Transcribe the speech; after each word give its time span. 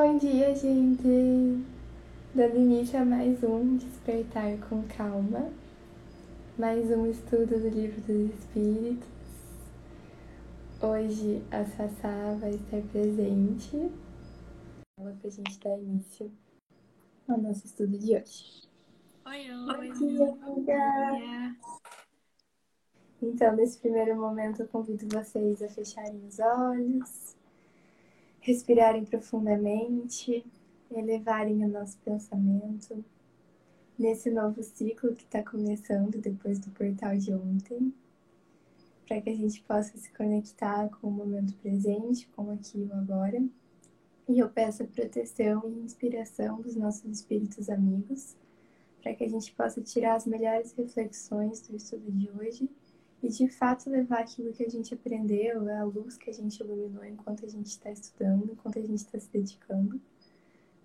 Bom 0.00 0.16
dia, 0.16 0.54
gente! 0.54 1.66
Dando 2.32 2.56
início 2.56 3.00
a 3.00 3.04
mais 3.04 3.42
um 3.42 3.76
Despertar 3.76 4.56
com 4.68 4.86
Calma, 4.86 5.50
mais 6.56 6.88
um 6.92 7.10
estudo 7.10 7.58
do 7.58 7.68
Livro 7.68 8.00
dos 8.02 8.32
Espíritos. 8.38 9.08
Hoje 10.80 11.42
a 11.50 11.64
Sassá 11.64 12.32
vai 12.38 12.50
estar 12.50 12.80
presente 12.92 13.90
para 14.94 15.10
a 15.24 15.30
gente 15.30 15.58
dar 15.58 15.76
início 15.76 16.30
ao 17.26 17.38
nosso 17.38 17.66
estudo 17.66 17.98
de 17.98 18.14
hoje. 18.14 18.68
Oi, 19.26 19.50
oi! 19.50 19.88
Bom 19.88 19.94
dia, 19.94 20.32
amiga! 20.44 21.56
Então, 23.20 23.56
nesse 23.56 23.76
primeiro 23.80 24.14
momento, 24.14 24.62
eu 24.62 24.68
convido 24.68 25.08
vocês 25.08 25.60
a 25.60 25.68
fecharem 25.68 26.24
os 26.24 26.38
olhos 26.38 27.37
respirarem 28.48 29.04
profundamente, 29.04 30.42
elevarem 30.90 31.62
o 31.66 31.68
nosso 31.68 31.98
pensamento 31.98 33.04
nesse 33.98 34.30
novo 34.30 34.62
ciclo 34.62 35.14
que 35.14 35.24
está 35.24 35.42
começando 35.42 36.16
depois 36.16 36.58
do 36.58 36.70
portal 36.70 37.14
de 37.14 37.34
ontem, 37.34 37.92
para 39.06 39.20
que 39.20 39.28
a 39.28 39.36
gente 39.36 39.60
possa 39.64 39.98
se 39.98 40.10
conectar 40.14 40.88
com 40.88 41.08
o 41.08 41.10
momento 41.10 41.54
presente, 41.56 42.26
com 42.28 42.50
aqui 42.50 42.88
e 42.88 42.92
agora. 42.92 43.42
E 44.26 44.38
eu 44.38 44.48
peço 44.48 44.82
a 44.82 44.86
proteção 44.86 45.68
e 45.68 45.84
inspiração 45.84 46.62
dos 46.62 46.74
nossos 46.74 47.04
espíritos 47.04 47.68
amigos, 47.68 48.34
para 49.02 49.12
que 49.12 49.24
a 49.24 49.28
gente 49.28 49.52
possa 49.52 49.82
tirar 49.82 50.14
as 50.14 50.26
melhores 50.26 50.72
reflexões 50.72 51.60
do 51.68 51.76
estudo 51.76 52.10
de 52.10 52.30
hoje 52.30 52.66
e 53.22 53.28
de 53.28 53.48
fato 53.48 53.90
levar 53.90 54.20
aquilo 54.20 54.52
que 54.52 54.64
a 54.64 54.68
gente 54.68 54.94
aprendeu, 54.94 55.68
a 55.68 55.82
luz 55.82 56.16
que 56.16 56.30
a 56.30 56.32
gente 56.32 56.60
iluminou 56.60 57.04
enquanto 57.04 57.44
a 57.44 57.48
gente 57.48 57.66
está 57.66 57.90
estudando, 57.90 58.52
enquanto 58.52 58.78
a 58.78 58.82
gente 58.82 58.98
está 58.98 59.18
se 59.18 59.28
dedicando, 59.30 60.00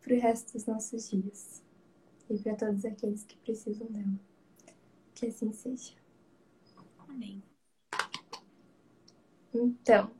para 0.02 0.16
o 0.16 0.20
resto 0.20 0.54
dos 0.54 0.66
nossos 0.66 1.10
dias 1.10 1.62
e 2.30 2.38
para 2.38 2.56
todos 2.56 2.84
aqueles 2.86 3.24
que 3.24 3.38
precisam 3.38 3.88
dela. 3.88 4.20
Que 5.14 5.28
assim 5.28 5.54
seja. 5.54 5.94
Amém. 7.08 7.44
Então, 9.54 10.12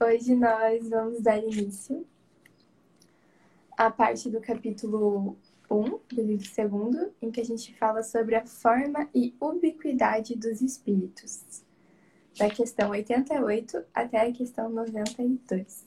hoje 0.00 0.34
nós 0.34 0.88
vamos 0.88 1.22
dar 1.22 1.38
início 1.38 2.04
à 3.78 3.90
parte 3.90 4.28
do 4.28 4.40
capítulo 4.40 5.36
1 5.70 6.00
do 6.14 6.22
livro 6.22 6.46
segundo, 6.46 7.12
em 7.20 7.30
que 7.30 7.40
a 7.40 7.44
gente 7.44 7.74
fala 7.74 8.02
sobre 8.02 8.34
a 8.34 8.46
forma 8.46 9.08
e 9.14 9.34
ubiquidade 9.40 10.36
dos 10.36 10.60
espíritos, 10.60 11.62
da 12.38 12.48
questão 12.50 12.90
88 12.90 13.84
até 13.94 14.20
a 14.20 14.32
questão 14.32 14.68
92. 14.68 15.84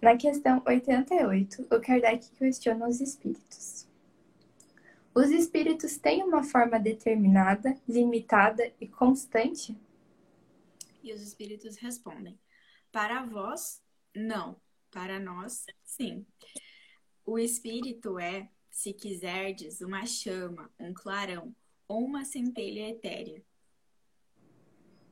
Na 0.00 0.16
questão 0.16 0.62
88, 0.64 1.62
o 1.62 1.80
Kardec 1.80 2.30
questiona 2.36 2.88
os 2.88 3.00
espíritos. 3.00 3.88
Os 5.12 5.30
espíritos 5.30 5.96
têm 5.96 6.22
uma 6.22 6.44
forma 6.44 6.78
determinada, 6.78 7.76
limitada 7.88 8.72
e 8.80 8.86
constante? 8.86 9.76
E 11.02 11.12
os 11.12 11.20
espíritos 11.20 11.76
respondem: 11.78 12.38
Para 12.92 13.24
vós, 13.24 13.82
não. 14.14 14.56
Para 14.90 15.18
nós, 15.18 15.66
sim. 15.82 16.24
O 17.28 17.38
espírito 17.38 18.18
é, 18.18 18.48
se 18.70 18.90
quiserdes, 18.94 19.82
uma 19.82 20.06
chama, 20.06 20.72
um 20.80 20.94
clarão 20.94 21.54
ou 21.86 22.02
uma 22.02 22.24
centelha 22.24 22.88
etérea. 22.88 23.44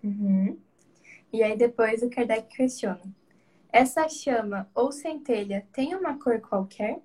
Uhum. 0.03 0.59
E 1.31 1.43
aí 1.43 1.59
depois 1.59 2.03
o 2.03 2.09
Kardec 2.09 2.57
questiona: 2.57 3.03
essa 3.69 4.09
chama 4.09 4.67
ou 4.75 4.91
centelha 4.91 5.69
tem 5.75 5.95
uma 5.95 6.19
cor 6.19 6.41
qualquer? 6.41 7.03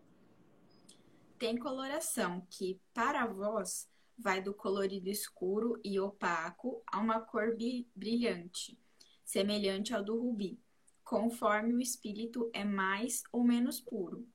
Tem 1.38 1.58
coloração 1.58 2.48
que, 2.50 2.80
para 2.94 3.26
vós, 3.26 3.90
vai 4.18 4.42
do 4.42 4.54
colorido 4.54 5.10
escuro 5.10 5.78
e 5.84 6.00
opaco 6.00 6.82
a 6.88 7.02
uma 7.02 7.20
cor 7.20 7.54
brilhante, 7.94 8.80
semelhante 9.26 9.94
ao 9.94 10.02
do 10.02 10.18
rubi, 10.18 10.58
conforme 11.04 11.74
o 11.74 11.82
espírito 11.82 12.50
é 12.54 12.64
mais 12.64 13.24
ou 13.30 13.44
menos 13.44 13.82
puro. 13.82 14.26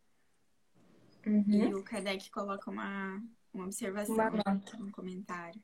Uhum. 1.27 1.45
E 1.49 1.75
o 1.75 1.83
Kardec 1.83 2.31
coloca 2.31 2.71
uma, 2.71 3.21
uma 3.53 3.65
observação 3.65 4.15
Uma 4.15 4.31
nota. 4.31 4.79
no 4.79 4.91
comentário. 4.93 5.61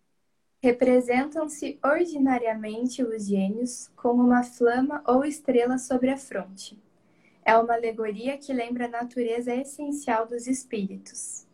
Representam-se 0.63 1.79
ordinariamente 1.83 3.03
os 3.03 3.27
gênios 3.27 3.91
como 3.97 4.23
uma 4.23 4.43
flama 4.43 5.03
ou 5.07 5.25
estrela 5.25 5.79
sobre 5.79 6.11
a 6.11 6.17
fronte. 6.17 6.79
É 7.45 7.57
uma 7.57 7.75
alegoria 7.75 8.39
que 8.39 8.53
lembra 8.53 8.87
a 8.87 8.89
natureza 8.89 9.55
essencial 9.55 10.27
dos 10.27 10.47
espíritos. 10.47 11.47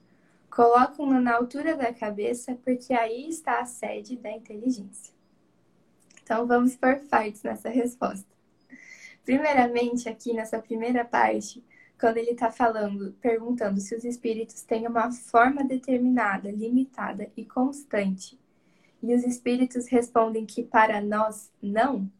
Colocam-no 0.51 1.21
na 1.21 1.35
altura 1.35 1.77
da 1.77 1.93
cabeça 1.93 2.59
porque 2.65 2.93
aí 2.93 3.29
está 3.29 3.61
a 3.61 3.65
sede 3.65 4.17
da 4.17 4.31
inteligência. 4.31 5.15
Então 6.23 6.47
vamos 6.47 6.77
por 6.77 6.99
partes 7.09 7.43
nessa 7.43 7.71
resposta. 7.71 8.27
Primeiramente, 9.25 10.09
aqui 10.09 10.35
nessa 10.35 10.59
primeira 10.59 11.05
parte, 11.05 11.65
quando 11.99 12.19
ele 12.19 12.31
está 12.31 12.51
falando, 12.51 13.13
perguntando 13.21 13.81
se 13.81 13.95
os 13.95 14.05
espíritos 14.05 14.63
têm 14.63 14.87
uma 14.87 15.11
forma 15.11 15.65
determinada, 15.65 16.51
limitada 16.51 17.31
e 17.37 17.45
constante, 17.45 18.39
e 19.03 19.15
os 19.15 19.25
espíritos 19.25 19.87
respondem 19.89 20.47
que 20.47 20.63
para 20.63 21.01
nós 21.01 21.51
não, 21.63 22.11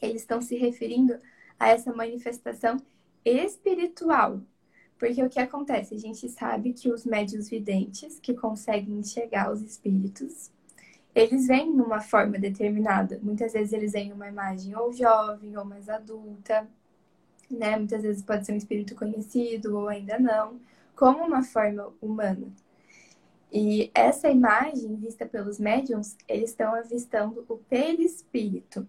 eles 0.00 0.22
estão 0.22 0.40
se 0.40 0.56
referindo 0.56 1.18
a 1.58 1.68
essa 1.68 1.92
manifestação 1.92 2.76
espiritual. 3.24 4.40
Porque 4.98 5.22
o 5.22 5.30
que 5.30 5.40
acontece? 5.40 5.94
A 5.94 5.98
gente 5.98 6.28
sabe 6.28 6.72
que 6.72 6.90
os 6.90 7.04
médios 7.04 7.48
videntes, 7.48 8.18
que 8.20 8.34
conseguem 8.34 8.98
enxergar 8.98 9.50
os 9.50 9.62
espíritos, 9.62 10.50
eles 11.14 11.46
vêm 11.46 11.72
numa 11.72 12.00
forma 12.00 12.38
determinada. 12.38 13.18
Muitas 13.22 13.52
vezes 13.52 13.72
eles 13.72 13.92
vêm 13.92 14.12
uma 14.12 14.28
imagem 14.28 14.76
ou 14.76 14.92
jovem 14.92 15.56
ou 15.56 15.64
mais 15.64 15.88
adulta, 15.88 16.68
né? 17.50 17.76
Muitas 17.76 18.02
vezes 18.02 18.22
pode 18.22 18.46
ser 18.46 18.52
um 18.52 18.56
espírito 18.56 18.94
conhecido 18.94 19.76
ou 19.76 19.88
ainda 19.88 20.18
não, 20.18 20.60
como 20.94 21.24
uma 21.24 21.42
forma 21.42 21.92
humana. 22.00 22.46
E 23.52 23.90
essa 23.94 24.30
imagem 24.30 24.96
vista 24.96 25.26
pelos 25.26 25.58
médiums, 25.58 26.16
eles 26.28 26.50
estão 26.50 26.74
avistando 26.74 27.44
o 27.48 27.56
perispírito. 27.56 28.86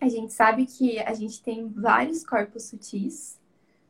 A 0.00 0.08
gente 0.08 0.32
sabe 0.32 0.66
que 0.66 0.98
a 0.98 1.14
gente 1.14 1.42
tem 1.42 1.68
vários 1.68 2.24
corpos 2.24 2.64
sutis, 2.64 3.38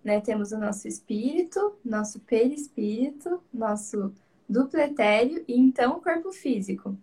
né? 0.05 0.21
Temos 0.21 0.53
o 0.53 0.59
nosso 0.59 0.87
espírito, 0.87 1.77
nosso 1.85 2.21
perispírito, 2.21 3.43
nosso 3.53 4.13
dupletério 4.49 5.45
e 5.47 5.59
então 5.59 5.97
o 5.97 6.01
corpo 6.01 6.33
físico. 6.33 6.97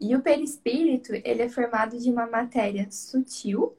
E 0.00 0.14
o 0.14 0.20
perispírito, 0.20 1.14
ele 1.14 1.42
é 1.42 1.48
formado 1.48 1.98
de 1.98 2.10
uma 2.10 2.26
matéria 2.26 2.86
sutil, 2.90 3.74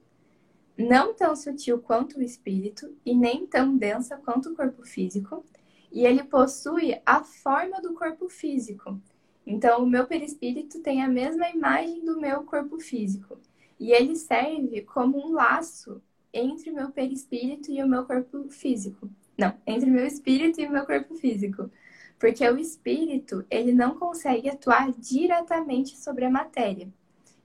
não 0.76 1.14
tão 1.14 1.34
sutil 1.34 1.78
quanto 1.78 2.18
o 2.18 2.22
espírito 2.22 2.94
e 3.04 3.14
nem 3.14 3.46
tão 3.46 3.76
densa 3.76 4.16
quanto 4.16 4.50
o 4.50 4.54
corpo 4.54 4.84
físico, 4.84 5.44
e 5.90 6.04
ele 6.04 6.22
possui 6.24 7.00
a 7.06 7.22
forma 7.22 7.80
do 7.80 7.94
corpo 7.94 8.28
físico. 8.28 9.00
Então, 9.46 9.82
o 9.82 9.86
meu 9.86 10.06
perispírito 10.06 10.80
tem 10.80 11.02
a 11.02 11.08
mesma 11.08 11.48
imagem 11.48 12.04
do 12.04 12.20
meu 12.20 12.42
corpo 12.42 12.78
físico, 12.78 13.38
e 13.78 13.92
ele 13.92 14.16
serve 14.16 14.82
como 14.82 15.18
um 15.18 15.32
laço 15.32 16.02
entre 16.32 16.70
o 16.70 16.74
meu 16.74 16.90
perispírito 16.90 17.70
e 17.70 17.82
o 17.82 17.88
meu 17.88 18.04
corpo 18.04 18.48
físico. 18.50 19.08
Não, 19.38 19.54
entre 19.66 19.88
o 19.88 19.92
meu 19.92 20.06
espírito 20.06 20.60
e 20.60 20.66
o 20.66 20.70
meu 20.70 20.84
corpo 20.84 21.14
físico. 21.14 21.70
Porque 22.18 22.46
o 22.48 22.58
espírito, 22.58 23.44
ele 23.50 23.72
não 23.72 23.98
consegue 23.98 24.48
atuar 24.48 24.90
diretamente 24.92 25.96
sobre 25.98 26.24
a 26.24 26.30
matéria. 26.30 26.88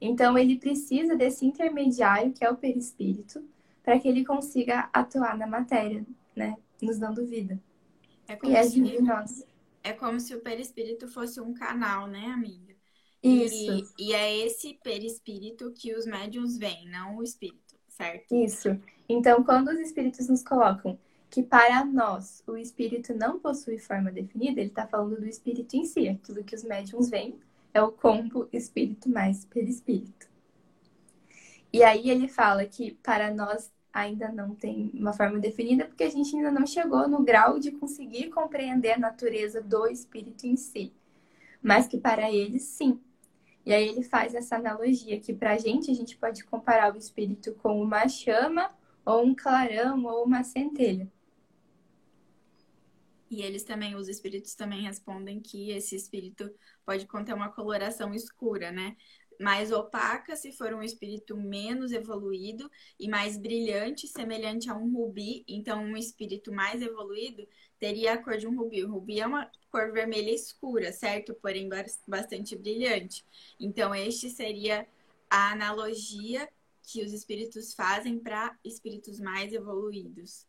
Então, 0.02 0.38
ele 0.38 0.60
precisa 0.60 1.16
desse 1.16 1.46
intermediário, 1.46 2.34
que 2.34 2.44
é 2.44 2.50
o 2.52 2.58
perispírito, 2.58 3.48
para 3.84 4.00
que 4.00 4.08
ele 4.08 4.26
consiga 4.26 4.90
atuar 4.94 5.38
na 5.38 5.48
matéria, 5.48 6.06
né? 6.36 6.58
Nos 6.82 7.00
dando 7.00 7.26
vida. 7.28 7.60
É 8.28 8.36
como, 8.36 8.52
E 8.52 8.56
é 8.56 8.64
se, 8.64 8.82
nós. 9.02 9.46
é 9.84 9.94
como 9.94 10.20
se 10.20 10.36
o 10.36 10.42
perispírito 10.42 11.08
fosse 11.08 11.40
um 11.42 11.54
canal, 11.54 12.08
né, 12.08 12.28
amiga? 12.28 12.76
Isso, 13.24 13.72
E, 13.72 13.86
e 13.98 14.14
é 14.14 14.38
esse 14.46 14.76
perispírito 14.84 15.72
que 15.74 15.94
os 15.96 16.06
médiums 16.06 16.58
veem, 16.58 16.90
não 16.90 17.18
o 17.18 17.24
espírito, 17.24 17.76
certo? 17.88 18.30
isso. 18.32 18.70
Então, 19.08 19.44
quando 19.44 19.70
os 19.70 19.80
espíritos 19.80 20.28
nos 20.28 20.44
colocam 20.44 20.98
que 21.30 21.44
para 21.44 21.86
nós 21.86 22.44
o 22.48 22.58
espírito 22.58 23.14
não 23.14 23.40
possui 23.40 23.78
forma 23.80 24.12
definida, 24.12 24.60
ele 24.60 24.70
está 24.70 24.88
falando 24.88 25.18
do 25.20 25.28
espírito 25.28 25.76
em 25.76 25.86
si. 25.86 26.08
Aquilo 26.10 26.44
que 26.44 26.56
os 26.56 26.64
médiums 26.64 27.10
veem 27.10 27.40
é 27.74 27.82
o 27.82 27.92
combo 27.92 28.48
espírito 28.52 29.10
mais 29.10 29.46
perispírito. 29.46 30.30
E 31.74 31.84
aí 31.84 32.10
ele 32.10 32.28
fala 32.28 32.66
que 32.66 32.92
para 33.02 33.34
nós 33.34 33.72
ainda 33.94 34.30
não 34.30 34.56
tem 34.56 34.92
uma 34.94 35.14
forma 35.14 35.40
definida, 35.40 35.86
porque 35.86 36.04
a 36.04 36.10
gente 36.10 36.36
ainda 36.36 36.52
não 36.52 36.66
chegou 36.66 37.08
no 37.08 37.24
grau 37.24 37.60
de 37.60 37.72
conseguir 37.72 38.30
compreender 38.30 38.94
a 38.94 39.00
natureza 39.00 39.62
do 39.62 39.88
espírito 39.88 40.46
em 40.46 40.56
si. 40.56 40.94
Mas 41.62 41.88
que 41.88 41.98
para 41.98 42.32
eles, 42.32 42.64
sim. 42.64 43.00
E 43.66 43.74
aí 43.74 43.88
ele 43.88 44.04
faz 44.04 44.34
essa 44.34 44.56
analogia 44.56 45.20
que 45.20 45.34
para 45.34 45.54
a 45.54 45.58
gente, 45.58 45.92
a 45.92 45.94
gente 45.94 46.18
pode 46.18 46.44
comparar 46.44 46.94
o 46.94 46.98
espírito 46.98 47.54
com 47.56 47.82
uma 47.82 48.08
chama 48.08 48.72
ou 49.06 49.24
um 49.24 49.36
clarão, 49.36 50.04
ou 50.06 50.26
uma 50.26 50.44
centelha. 50.44 51.08
E 53.32 53.42
eles 53.42 53.64
também, 53.64 53.96
os 53.96 54.10
espíritos 54.10 54.56
também 54.56 54.82
respondem 54.82 55.40
que 55.40 55.72
esse 55.72 55.96
espírito 55.96 56.54
pode 56.86 57.08
conter 57.08 57.34
uma 57.34 57.50
coloração 57.50 58.14
escura, 58.14 58.74
né? 58.74 58.98
Mais 59.40 59.72
opaca 59.72 60.36
se 60.36 60.52
for 60.52 60.74
um 60.74 60.84
espírito 60.84 61.38
menos 61.38 61.94
evoluído 61.94 62.70
e 63.00 63.08
mais 63.08 63.38
brilhante, 63.38 64.06
semelhante 64.06 64.70
a 64.70 64.76
um 64.76 64.94
rubi. 64.94 65.46
Então, 65.48 65.82
um 65.82 65.96
espírito 65.96 66.52
mais 66.52 66.82
evoluído 66.82 67.48
teria 67.80 68.14
a 68.14 68.18
cor 68.22 68.38
de 68.38 68.46
um 68.46 68.56
rubi. 68.58 68.84
O 68.84 68.92
rubi 68.92 69.22
é 69.22 69.26
uma 69.26 69.50
cor 69.72 69.94
vermelha 69.94 70.32
escura, 70.32 70.92
certo? 70.92 71.34
Porém, 71.34 71.70
bastante 72.06 72.54
brilhante. 72.58 73.26
Então, 73.58 73.96
este 73.96 74.30
seria 74.30 74.86
a 75.30 75.54
analogia 75.54 76.50
que 76.84 77.02
os 77.02 77.14
espíritos 77.14 77.74
fazem 77.74 78.20
para 78.20 78.60
espíritos 78.66 79.22
mais 79.22 79.54
evoluídos. 79.54 80.46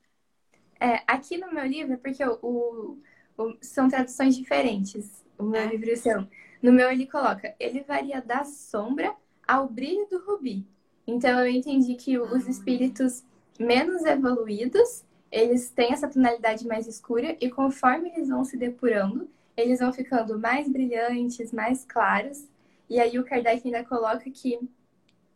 É, 0.83 1.01
aqui 1.07 1.39
no 1.39 1.55
meu 1.55 1.65
livro, 1.65 1.97
porque 1.99 2.25
o, 2.25 2.99
o, 3.39 3.57
são 3.61 3.89
traduções 3.89 4.37
diferentes, 4.37 5.25
o 5.39 5.45
meu 5.45 5.61
é. 5.61 5.67
livro 5.67 5.91
e 5.91 5.93
o 5.93 5.97
seu. 5.97 6.27
No 6.61 6.73
meu 6.73 6.91
ele 6.91 7.07
coloca, 7.07 7.55
ele 7.61 7.83
varia 7.83 8.21
da 8.21 8.43
sombra 8.43 9.15
ao 9.47 9.69
brilho 9.69 10.09
do 10.11 10.19
rubi. 10.27 10.67
Então 11.07 11.39
eu 11.39 11.47
entendi 11.47 11.95
que 11.95 12.19
os 12.19 12.49
ah. 12.49 12.51
espíritos 12.51 13.23
menos 13.61 14.05
evoluídos, 14.05 15.05
eles 15.31 15.71
têm 15.71 15.93
essa 15.93 16.09
tonalidade 16.09 16.67
mais 16.67 16.89
escura 16.89 17.37
e 17.41 17.49
conforme 17.49 18.11
eles 18.11 18.29
vão 18.29 18.45
se 18.45 18.57
depurando, 18.57 19.31
eles 19.57 19.79
vão 19.79 19.93
ficando 19.93 20.37
mais 20.37 20.69
brilhantes, 20.69 21.53
mais 21.53 21.85
claros. 21.85 22.45
E 22.91 22.99
aí 22.99 23.21
o 23.21 23.25
Kardec 23.25 23.63
ainda 23.65 23.85
coloca 23.85 24.29
que 24.29 24.59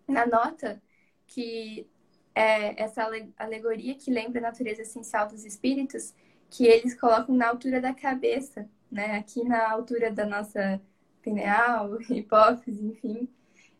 na 0.08 0.26
nota 0.26 0.82
que 1.24 1.86
é, 2.36 2.82
essa 2.82 3.08
alegoria 3.38 3.94
que 3.94 4.10
lembra 4.10 4.40
a 4.40 4.42
natureza 4.50 4.82
essencial 4.82 5.26
dos 5.26 5.46
espíritos, 5.46 6.12
que 6.50 6.66
eles 6.66 6.94
colocam 6.94 7.34
na 7.34 7.48
altura 7.48 7.80
da 7.80 7.94
cabeça, 7.94 8.68
né? 8.92 9.16
Aqui 9.16 9.42
na 9.42 9.70
altura 9.70 10.10
da 10.12 10.26
nossa 10.26 10.78
pineal, 11.22 11.98
hipófise, 12.12 12.84
enfim. 12.84 13.26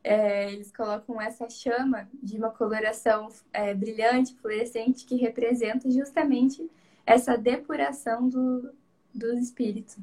É, 0.02 0.50
eles 0.50 0.72
colocam 0.72 1.20
essa 1.20 1.50
chama 1.50 2.08
de 2.22 2.38
uma 2.38 2.48
coloração 2.48 3.28
é, 3.52 3.74
brilhante, 3.74 4.34
fluorescente, 4.36 5.04
que 5.04 5.16
representa 5.16 5.90
justamente 5.90 6.66
essa 7.04 7.36
depuração 7.36 8.26
do, 8.26 8.72
do 9.12 9.38
espírito. 9.38 9.96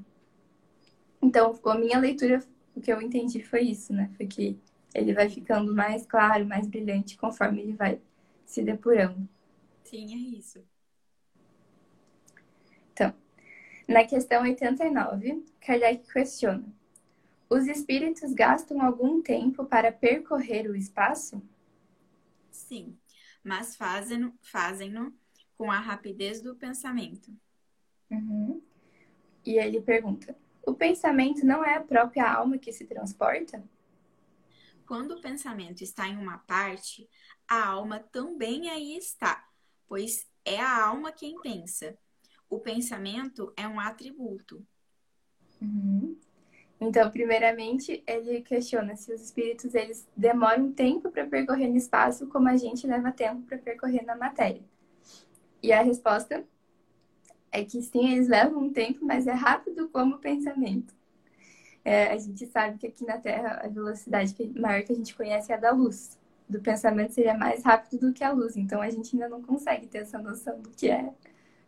Então, 1.20 1.58
a 1.66 1.76
minha 1.76 1.98
leitura, 1.98 2.40
o 2.76 2.82
que 2.82 2.94
eu 2.94 3.02
entendi 3.02 3.42
foi 3.42 3.62
isso, 3.62 3.94
né? 3.94 4.12
Foi 4.16 4.28
que 4.28 4.60
ele 4.94 5.12
vai 5.12 5.28
ficando 5.28 5.74
mais 5.74 6.06
claro, 6.06 6.46
mais 6.46 6.68
brilhante 6.68 7.18
conforme 7.18 7.62
ele 7.62 7.74
vai 7.74 8.00
se 8.54 8.62
depurando. 8.62 9.28
Sim, 9.84 10.14
é 10.14 10.38
isso. 10.38 10.64
Então, 12.92 13.12
na 13.88 14.06
questão 14.06 14.44
89, 14.44 15.44
Kardec 15.60 16.12
questiona: 16.14 16.64
Os 17.50 17.68
espíritos 17.68 18.32
gastam 18.34 18.80
algum 18.80 19.24
tempo 19.24 19.66
para 19.66 19.92
percorrer 19.92 20.70
o 20.70 20.76
espaço? 20.76 21.42
Sim, 22.52 22.96
mas 23.44 23.76
fazem-no 23.76 24.32
fazem 24.40 24.94
com 25.58 25.72
a 25.72 25.80
rapidez 25.80 26.40
do 26.40 26.56
pensamento. 26.56 27.36
Uhum. 28.12 28.62
E 29.44 29.58
ele 29.58 29.82
pergunta: 29.82 30.38
O 30.64 30.76
pensamento 30.76 31.44
não 31.44 31.66
é 31.66 31.78
a 31.78 31.82
própria 31.82 32.32
alma 32.32 32.60
que 32.60 32.72
se 32.72 32.86
transporta? 32.86 33.64
Quando 34.86 35.12
o 35.12 35.22
pensamento 35.22 35.82
está 35.82 36.08
em 36.08 36.18
uma 36.18 36.38
parte, 36.40 37.10
a 37.54 37.68
alma 37.68 38.00
também 38.00 38.70
aí 38.70 38.98
está, 38.98 39.48
pois 39.88 40.28
é 40.44 40.60
a 40.60 40.86
alma 40.86 41.12
quem 41.12 41.40
pensa. 41.40 41.96
O 42.50 42.60
pensamento 42.60 43.54
é 43.56 43.68
um 43.68 43.80
atributo. 43.80 44.66
Uhum. 45.62 46.18
Então, 46.82 47.10
primeiramente, 47.12 48.04
ele 48.08 48.42
questiona 48.42 48.96
se 48.96 49.14
os 49.14 49.22
espíritos 49.22 49.74
eles 49.76 50.08
demoram 50.18 50.74
tempo 50.74 51.12
para 51.12 51.28
percorrer 51.28 51.70
no 51.70 51.78
espaço, 51.78 52.28
como 52.28 52.50
a 52.50 52.58
gente 52.58 52.88
leva 52.88 53.12
tempo 53.12 53.44
para 53.44 53.58
percorrer 53.58 54.04
na 54.04 54.16
matéria. 54.16 54.62
E 55.62 55.72
a 55.72 55.82
resposta 55.82 56.44
é 57.52 57.64
que 57.64 57.82
sim, 57.84 58.14
eles 58.14 58.28
levam 58.28 58.64
um 58.64 58.74
tempo, 58.74 59.06
mas 59.06 59.28
é 59.28 59.32
rápido 59.32 59.88
como 59.90 60.16
o 60.16 60.20
pensamento. 60.20 60.94
É, 61.86 62.12
a 62.12 62.18
gente 62.18 62.48
sabe 62.48 62.80
que 62.80 62.88
aqui 62.88 63.06
na 63.06 63.20
Terra 63.20 63.62
a 63.64 63.68
velocidade 63.68 64.36
maior 64.56 64.84
que 64.84 64.92
a 64.92 64.96
gente 64.96 65.16
conhece 65.16 65.52
é 65.52 65.56
a 65.56 65.60
da 65.60 65.72
luz 65.72 66.18
do 66.50 66.62
pensamento 66.62 67.14
seria 67.14 67.34
mais 67.38 67.64
rápido 67.64 68.08
do 68.08 68.14
que 68.14 68.24
a 68.24 68.32
luz. 68.32 68.56
Então 68.56 68.82
a 68.82 68.90
gente 68.90 69.16
ainda 69.16 69.30
não 69.30 69.42
consegue 69.42 69.88
ter 69.88 70.00
essa 70.00 70.18
noção 70.18 70.62
do 70.62 70.70
que 70.70 70.90
é 70.90 71.14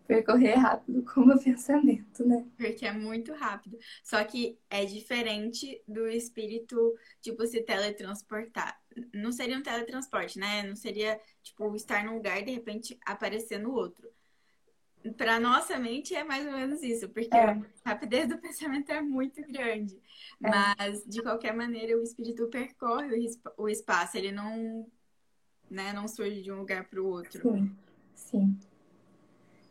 percorrer 0.07 0.55
rápido 0.55 1.03
como 1.13 1.33
o 1.33 1.43
pensamento, 1.43 2.25
né? 2.25 2.45
Porque 2.57 2.85
é 2.85 2.91
muito 2.91 3.33
rápido. 3.33 3.77
Só 4.03 4.23
que 4.23 4.57
é 4.69 4.85
diferente 4.85 5.81
do 5.87 6.07
espírito, 6.07 6.95
tipo, 7.21 7.45
se 7.45 7.61
teletransportar. 7.61 8.79
Não 9.13 9.31
seria 9.31 9.57
um 9.57 9.63
teletransporte, 9.63 10.39
né? 10.39 10.63
Não 10.63 10.75
seria, 10.75 11.19
tipo, 11.43 11.75
estar 11.75 12.03
num 12.05 12.15
lugar 12.15 12.39
e 12.39 12.45
de 12.45 12.51
repente 12.51 12.97
aparecer 13.05 13.59
no 13.59 13.73
outro. 13.73 14.09
Para 15.13 15.39
nossa 15.39 15.77
mente 15.77 16.15
é 16.15 16.23
mais 16.23 16.45
ou 16.45 16.53
menos 16.53 16.81
isso, 16.81 17.07
porque 17.09 17.35
é. 17.35 17.51
a 17.51 17.61
rapidez 17.85 18.27
do 18.27 18.37
pensamento 18.41 18.89
é 18.91 19.01
muito 19.01 19.41
grande. 19.51 19.99
É. 20.43 20.49
Mas, 20.49 21.05
de 21.05 21.21
qualquer 21.21 21.53
maneira, 21.53 21.97
o 21.97 22.03
espírito 22.03 22.47
percorre 22.47 23.27
o 23.57 23.69
espaço, 23.69 24.17
ele 24.17 24.31
não, 24.31 24.87
né, 25.69 25.93
não 25.93 26.07
surge 26.07 26.41
de 26.41 26.51
um 26.51 26.57
lugar 26.57 26.85
para 26.85 27.01
o 27.01 27.07
outro. 27.07 27.41
Sim, 27.41 27.75
sim. 28.15 28.57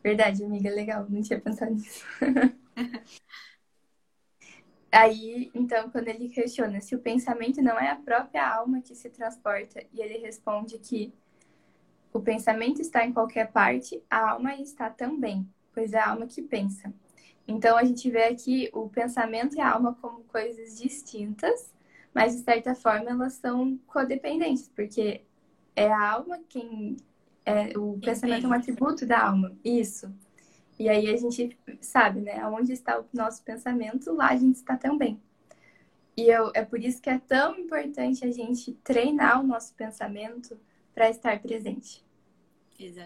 Verdade, 0.02 0.44
amiga, 0.44 0.70
legal, 0.70 1.06
não 1.08 1.22
tinha 1.22 1.40
pensado 1.40 1.72
nisso. 1.72 2.04
Aí, 4.92 5.50
então, 5.52 5.90
quando 5.90 6.06
ele 6.06 6.28
questiona 6.28 6.80
se 6.80 6.94
o 6.94 7.00
pensamento 7.00 7.60
não 7.60 7.76
é 7.76 7.90
a 7.90 7.96
própria 7.96 8.48
alma 8.48 8.80
que 8.80 8.94
se 8.94 9.10
transporta, 9.10 9.84
e 9.92 10.00
ele 10.00 10.18
responde 10.18 10.78
que 10.78 11.12
o 12.14 12.20
pensamento 12.20 12.80
está 12.80 13.04
em 13.04 13.12
qualquer 13.12 13.50
parte, 13.50 14.00
a 14.08 14.30
alma 14.30 14.54
está 14.54 14.88
também, 14.88 15.46
pois 15.74 15.92
é 15.92 15.98
a 15.98 16.10
alma 16.10 16.26
que 16.28 16.40
pensa. 16.40 16.94
Então 17.46 17.76
a 17.76 17.84
gente 17.84 18.08
vê 18.08 18.24
aqui 18.24 18.70
o 18.72 18.88
pensamento 18.88 19.56
e 19.56 19.60
a 19.60 19.72
alma 19.72 19.98
como 20.00 20.22
coisas 20.24 20.78
distintas, 20.78 21.74
mas 22.14 22.36
de 22.36 22.42
certa 22.42 22.72
forma 22.74 23.10
elas 23.10 23.34
são 23.34 23.76
codependentes, 23.88 24.68
porque 24.68 25.22
é 25.74 25.92
a 25.92 26.12
alma 26.12 26.38
quem 26.48 26.96
é, 27.44 27.76
o 27.76 27.98
pensamento 27.98 28.46
é 28.46 28.48
um 28.48 28.52
atributo 28.52 29.04
da 29.04 29.26
alma. 29.26 29.52
Isso. 29.64 30.14
E 30.78 30.88
aí 30.88 31.12
a 31.12 31.16
gente 31.16 31.58
sabe, 31.80 32.20
né? 32.20 32.46
Onde 32.46 32.72
está 32.72 32.98
o 32.98 33.04
nosso 33.12 33.42
pensamento, 33.42 34.12
lá 34.12 34.28
a 34.30 34.36
gente 34.36 34.56
está 34.56 34.76
também. 34.76 35.20
E 36.16 36.28
eu, 36.30 36.52
é 36.54 36.64
por 36.64 36.82
isso 36.82 37.02
que 37.02 37.10
é 37.10 37.18
tão 37.18 37.58
importante 37.58 38.24
a 38.24 38.30
gente 38.30 38.72
treinar 38.84 39.40
o 39.40 39.46
nosso 39.46 39.74
pensamento 39.74 40.56
para 40.94 41.10
estar 41.10 41.40
presente. 41.42 42.03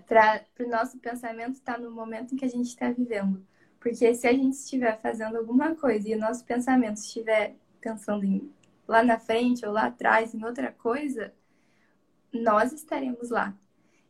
Para 0.06 0.44
o 0.60 0.68
nosso 0.68 0.98
pensamento 0.98 1.52
estar 1.52 1.75
tá 1.75 1.78
no 1.78 1.90
momento 1.90 2.34
em 2.34 2.37
que 2.37 2.44
a 2.44 2.48
gente 2.48 2.68
está 2.68 2.90
vivendo. 2.90 3.46
Porque 3.78 4.14
se 4.14 4.26
a 4.26 4.32
gente 4.32 4.54
estiver 4.54 5.00
fazendo 5.00 5.37
alguma 5.37 5.75
coisa 5.75 6.08
e 6.08 6.14
o 6.14 6.18
nosso 6.18 6.44
pensamento 6.44 6.96
estiver 6.96 7.54
pensando 7.80 8.25
em 8.25 8.52
lá 8.87 9.02
na 9.02 9.18
frente 9.18 9.66
ou 9.66 9.72
lá 9.72 9.87
atrás 9.87 10.34
em 10.34 10.42
outra 10.42 10.72
coisa, 10.72 11.32
nós 12.32 12.72
estaremos 12.72 13.30
lá. 13.30 13.54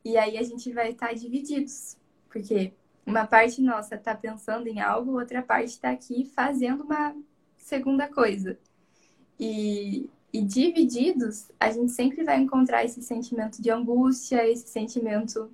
E 0.05 0.17
aí 0.17 0.39
a 0.39 0.43
gente 0.43 0.73
vai 0.73 0.91
estar 0.91 1.13
divididos. 1.15 1.97
Porque 2.29 2.73
uma 3.05 3.27
parte 3.27 3.61
nossa 3.61 3.97
está 3.97 4.15
pensando 4.15 4.69
em 4.69 4.81
algo, 4.81 5.19
outra 5.19 5.43
parte 5.43 5.71
está 5.71 5.91
aqui 5.91 6.25
fazendo 6.25 6.85
uma 6.85 7.15
segunda 7.57 8.09
coisa. 8.09 8.59
E 9.39 10.09
e 10.33 10.43
divididos, 10.43 11.51
a 11.59 11.71
gente 11.71 11.93
sempre 11.93 12.23
vai 12.23 12.39
encontrar 12.39 12.85
esse 12.85 13.03
sentimento 13.03 13.63
de 13.63 13.71
angústia, 13.71 14.47
esse 14.47 14.69
sentimento 14.69 15.51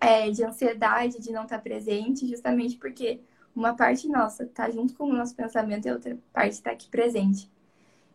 é, 0.00 0.30
de 0.30 0.42
ansiedade 0.42 1.20
de 1.20 1.30
não 1.30 1.44
estar 1.44 1.58
presente, 1.58 2.26
justamente 2.26 2.76
porque 2.76 3.20
uma 3.54 3.74
parte 3.74 4.08
nossa 4.08 4.44
está 4.44 4.70
junto 4.70 4.94
com 4.94 5.04
o 5.04 5.12
nosso 5.12 5.34
pensamento 5.34 5.86
e 5.86 5.90
a 5.90 5.94
outra 5.94 6.18
parte 6.32 6.52
está 6.54 6.70
aqui 6.70 6.88
presente. 6.88 7.50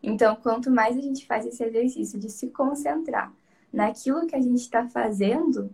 Então, 0.02 0.36
quanto 0.36 0.70
mais 0.70 0.96
a 0.96 1.00
gente 1.00 1.26
faz 1.26 1.46
esse 1.46 1.62
exercício 1.62 2.18
de 2.18 2.30
se 2.30 2.48
concentrar 2.48 3.32
naquilo 3.72 4.26
que 4.26 4.34
a 4.34 4.40
gente 4.40 4.60
está 4.60 4.88
fazendo, 4.88 5.70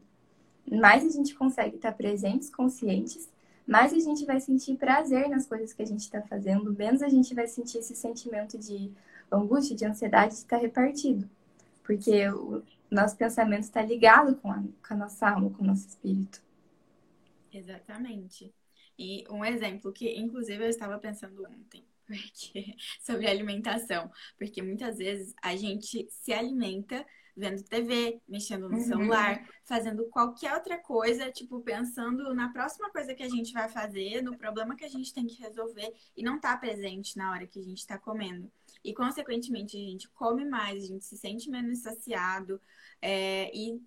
mais 0.71 1.04
a 1.04 1.09
gente 1.09 1.35
consegue 1.35 1.76
estar 1.76 1.92
presentes, 1.92 2.50
conscientes, 2.50 3.28
mais 3.66 3.92
a 3.92 3.99
gente 3.99 4.25
vai 4.25 4.40
sentir 4.40 4.76
prazer 4.76 5.28
nas 5.28 5.47
coisas 5.47 5.73
que 5.73 5.83
a 5.83 5.87
gente 5.87 6.00
está 6.00 6.21
fazendo, 6.23 6.73
menos 6.73 7.02
a 7.02 7.09
gente 7.09 7.35
vai 7.35 7.47
sentir 7.47 7.78
esse 7.78 7.95
sentimento 7.95 8.59
de 8.59 8.90
angústia, 9.31 9.76
de 9.76 9.85
ansiedade 9.85 10.35
está 10.35 10.57
repartido. 10.57 11.28
Porque 11.83 12.28
o 12.28 12.62
nosso 12.90 13.16
pensamento 13.16 13.64
está 13.64 13.83
ligado 13.83 14.37
com 14.37 14.50
a, 14.50 14.62
com 14.62 14.95
a 14.95 14.97
nossa 14.97 15.28
alma, 15.28 15.50
com 15.50 15.62
o 15.62 15.66
nosso 15.66 15.88
espírito. 15.88 16.42
Exatamente. 17.52 18.52
E 18.99 19.25
um 19.31 19.45
exemplo 19.45 19.92
que, 19.92 20.09
inclusive, 20.16 20.64
eu 20.64 20.69
estava 20.69 20.99
pensando 20.99 21.45
ontem, 21.45 21.85
porque, 22.07 22.75
sobre 23.00 23.26
alimentação, 23.26 24.11
porque 24.38 24.62
muitas 24.62 24.99
vezes 24.99 25.35
a 25.42 25.57
gente 25.57 26.07
se 26.11 26.33
alimenta 26.33 27.04
vendo 27.36 27.62
TV, 27.62 28.20
mexendo 28.28 28.68
no 28.68 28.76
uhum. 28.76 28.84
celular, 28.84 29.48
fazendo 29.64 30.04
qualquer 30.06 30.54
outra 30.54 30.78
coisa, 30.78 31.30
tipo, 31.30 31.60
pensando 31.60 32.34
na 32.34 32.52
próxima 32.52 32.90
coisa 32.90 33.14
que 33.14 33.22
a 33.22 33.28
gente 33.28 33.52
vai 33.52 33.68
fazer, 33.68 34.22
no 34.22 34.36
problema 34.36 34.76
que 34.76 34.84
a 34.84 34.88
gente 34.88 35.12
tem 35.12 35.26
que 35.26 35.40
resolver 35.40 35.92
e 36.16 36.22
não 36.22 36.38
tá 36.38 36.56
presente 36.56 37.16
na 37.16 37.30
hora 37.30 37.46
que 37.46 37.58
a 37.58 37.62
gente 37.62 37.86
tá 37.86 37.98
comendo. 37.98 38.50
E, 38.84 38.92
consequentemente, 38.92 39.76
a 39.76 39.80
gente 39.80 40.08
come 40.10 40.44
mais, 40.44 40.84
a 40.84 40.86
gente 40.86 41.04
se 41.04 41.16
sente 41.16 41.48
menos 41.48 41.78
saciado 41.78 42.60
é, 43.00 43.50
e 43.56 43.80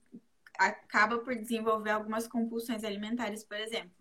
acaba 0.57 1.19
por 1.19 1.35
desenvolver 1.35 1.91
algumas 1.91 2.27
compulsões 2.27 2.83
alimentares, 2.83 3.43
por 3.43 3.57
exemplo. 3.57 3.91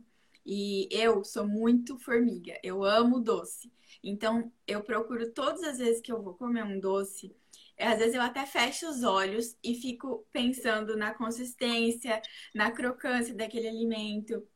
E 0.47 0.89
eu 0.91 1.25
sou 1.25 1.47
muito 1.47 1.99
formiga, 1.99 2.59
eu 2.63 2.85
amo 2.85 3.21
doce. 3.21 3.73
Então, 4.03 4.53
eu 4.67 4.83
procuro 4.83 5.33
todas 5.33 5.63
as 5.63 5.79
vezes 5.79 6.01
que 6.01 6.13
eu 6.13 6.23
vou 6.23 6.35
comer 6.35 6.63
um 6.65 6.79
doce, 6.79 7.35
às 7.79 7.99
vezes 7.99 8.15
eu 8.15 8.23
até 8.23 8.47
fecho 8.47 8.89
os 8.89 9.03
olhos 9.03 9.57
e 9.63 9.75
fico 9.75 10.25
pensando 10.33 10.97
na 10.97 11.15
consistência, 11.15 12.21
na 12.55 12.71
crocância 12.71 13.35
daquele 13.35 13.69
alimento. 13.69 14.47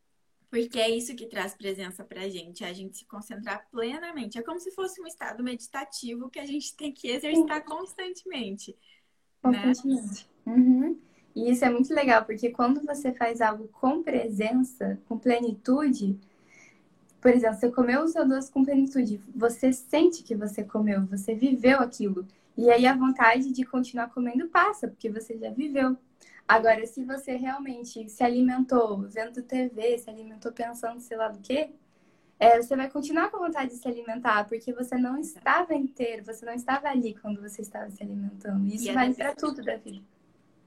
Porque 0.51 0.79
é 0.79 0.89
isso 0.89 1.15
que 1.15 1.27
traz 1.27 1.55
presença 1.55 2.03
pra 2.03 2.29
gente, 2.29 2.65
é 2.65 2.69
a 2.69 2.73
gente 2.73 2.99
se 2.99 3.05
concentrar 3.05 3.69
plenamente. 3.71 4.39
É 4.39 4.43
como 4.43 4.59
se 4.59 4.71
fosse 4.71 5.01
um 5.01 5.07
estado 5.07 5.43
meditativo 5.43 6.31
que 6.31 6.39
a 6.39 6.47
gente 6.47 6.75
tem 6.75 6.93
que 6.93 7.09
exercitar 7.09 7.65
constantemente. 7.65 8.75
Constantemente. 9.43 10.27
Né? 10.47 10.55
Uhum. 10.55 11.01
E 11.37 11.51
isso 11.51 11.65
é 11.65 11.71
muito 11.71 11.93
legal, 11.95 12.25
porque 12.25 12.51
quando 12.51 12.85
você 12.85 13.13
faz 13.13 13.41
algo 13.41 13.69
com 13.69 14.03
presença, 14.03 14.99
com 15.07 15.19
plenitude, 15.19 16.19
por 17.21 17.31
exemplo, 17.31 17.59
você 17.59 17.71
comeu 17.71 18.03
o 18.03 18.09
seu 18.09 18.27
doce 18.27 18.51
com 18.51 18.65
plenitude, 18.65 19.21
você 19.35 19.73
sente 19.73 20.23
que 20.23 20.35
você 20.35 20.65
comeu, 20.65 21.05
você 21.07 21.35
viveu 21.35 21.79
aquilo. 21.81 22.27
E 22.59 22.69
aí 22.71 22.87
a 22.87 22.97
vontade 22.97 23.53
de 23.53 23.65
continuar 23.65 24.11
comendo 24.11 24.49
passa, 24.49 24.89
porque 24.89 25.09
você 25.09 25.39
já 25.39 25.49
viveu. 25.49 25.97
Agora, 26.47 26.85
se 26.87 27.05
você 27.05 27.37
realmente 27.37 28.09
se 28.09 28.25
alimentou 28.25 29.09
vendo 29.09 29.45
TV, 29.45 29.97
se 29.97 30.11
alimentou 30.11 30.51
pensando 30.51 30.99
sei 31.01 31.17
lá 31.17 31.29
do 31.29 31.39
quê, 31.39 31.71
é, 32.37 32.61
você 32.61 32.75
vai 32.75 32.91
continuar 32.91 33.31
com 33.31 33.39
vontade 33.39 33.71
de 33.71 33.77
se 33.77 33.87
alimentar, 33.87 34.45
porque 34.49 34.73
você 34.73 34.99
não 34.99 35.17
estava 35.21 35.73
inteiro, 35.73 36.25
você 36.25 36.45
não 36.45 36.53
estava 36.53 36.89
ali 36.89 37.15
quando 37.15 37.41
você 37.41 37.63
estava 37.63 37.89
se 37.93 38.03
alimentando. 38.03 38.67
Isso 38.67 38.93
vale 38.93 39.15
para 39.15 39.37
tudo 39.37 39.63
da 39.63 39.77
vida. 39.77 40.03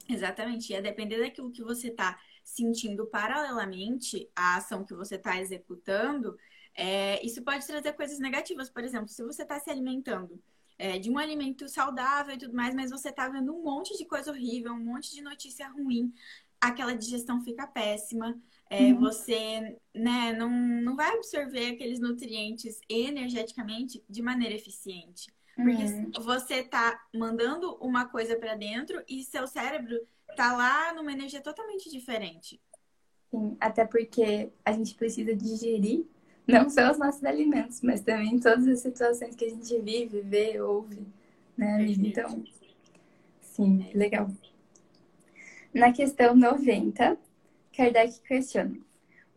Exatamente. 0.07 0.71
E 0.71 0.77
a 0.77 0.81
depender 0.81 1.19
daquilo 1.19 1.51
que 1.51 1.61
você 1.61 1.89
está 1.89 2.17
sentindo 2.41 3.05
paralelamente 3.05 4.29
à 4.33 4.55
ação 4.55 4.85
que 4.85 4.93
você 4.93 5.15
está 5.15 5.41
executando, 5.41 6.37
é, 6.73 7.25
isso 7.25 7.41
pode 7.43 7.67
trazer 7.67 7.91
coisas 7.93 8.17
negativas. 8.17 8.69
Por 8.69 8.81
exemplo, 8.81 9.09
se 9.09 9.21
você 9.21 9.41
está 9.41 9.59
se 9.59 9.69
alimentando 9.69 10.41
é, 10.81 10.97
de 10.97 11.11
um 11.11 11.19
alimento 11.19 11.69
saudável 11.69 12.33
e 12.33 12.39
tudo 12.39 12.55
mais, 12.55 12.73
mas 12.73 12.89
você 12.89 13.09
está 13.09 13.29
vendo 13.29 13.53
um 13.53 13.61
monte 13.61 13.95
de 13.95 14.03
coisa 14.03 14.31
horrível, 14.31 14.73
um 14.73 14.83
monte 14.83 15.13
de 15.13 15.21
notícia 15.21 15.69
ruim, 15.69 16.11
aquela 16.59 16.95
digestão 16.95 17.39
fica 17.43 17.67
péssima. 17.67 18.35
É, 18.67 18.85
uhum. 18.85 18.99
Você 19.01 19.77
né, 19.93 20.33
não, 20.33 20.49
não 20.49 20.95
vai 20.95 21.13
absorver 21.15 21.73
aqueles 21.73 21.99
nutrientes 21.99 22.81
energeticamente 22.89 24.03
de 24.09 24.23
maneira 24.23 24.55
eficiente. 24.55 25.31
Porque 25.55 25.83
uhum. 25.83 26.11
você 26.19 26.63
tá 26.63 26.99
mandando 27.13 27.75
uma 27.75 28.05
coisa 28.05 28.35
para 28.35 28.55
dentro 28.55 29.03
e 29.07 29.23
seu 29.23 29.45
cérebro 29.45 29.99
tá 30.35 30.55
lá 30.57 30.95
numa 30.95 31.11
energia 31.11 31.41
totalmente 31.41 31.91
diferente. 31.91 32.59
Sim, 33.29 33.55
até 33.59 33.85
porque 33.85 34.51
a 34.65 34.71
gente 34.71 34.95
precisa 34.95 35.35
digerir 35.35 36.07
não 36.47 36.69
só 36.69 36.91
os 36.91 36.97
nossos 36.97 37.23
alimentos, 37.23 37.81
mas 37.81 38.01
também 38.01 38.39
todas 38.39 38.67
as 38.67 38.79
situações 38.79 39.35
que 39.35 39.45
a 39.45 39.49
gente 39.49 39.79
vive, 39.79 40.21
vê, 40.21 40.59
ouve, 40.61 41.05
né, 41.57 41.75
amiga? 41.75 42.07
Então, 42.07 42.43
sim, 43.41 43.89
legal. 43.93 44.29
Na 45.73 45.93
questão 45.93 46.35
90, 46.35 47.17
Kardec 47.75 48.19
questiona: 48.21 48.77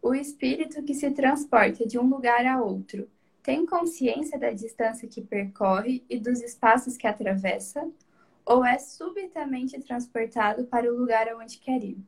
o 0.02 0.14
espírito 0.14 0.82
que 0.82 0.94
se 0.94 1.11
transporta 1.11 1.87
de 1.87 1.99
um 1.99 2.08
lugar 2.08 2.44
a 2.46 2.61
outro 2.62 3.08
tem 3.42 3.66
consciência 3.66 4.38
da 4.38 4.50
distância 4.50 5.06
que 5.06 5.20
percorre 5.20 6.02
e 6.08 6.18
dos 6.18 6.40
espaços 6.40 6.96
que 6.96 7.06
atravessa, 7.06 7.88
ou 8.44 8.64
é 8.64 8.78
subitamente 8.78 9.78
transportado 9.80 10.64
para 10.64 10.92
o 10.92 10.96
lugar 10.96 11.28
aonde 11.28 11.58
quer 11.58 11.82
ir? 11.84 11.99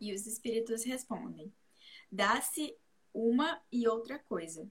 E 0.00 0.14
os 0.14 0.26
espíritos 0.26 0.84
respondem: 0.84 1.52
dá-se 2.10 2.74
uma 3.12 3.60
e 3.70 3.86
outra 3.88 4.18
coisa. 4.18 4.68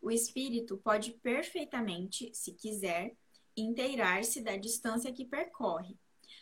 O 0.00 0.10
espírito 0.10 0.76
pode 0.78 1.12
perfeitamente, 1.12 2.30
se 2.34 2.52
quiser, 2.52 3.16
inteirar-se 3.56 4.40
da 4.40 4.56
distância 4.56 5.12
que 5.12 5.24
percorre, 5.24 5.96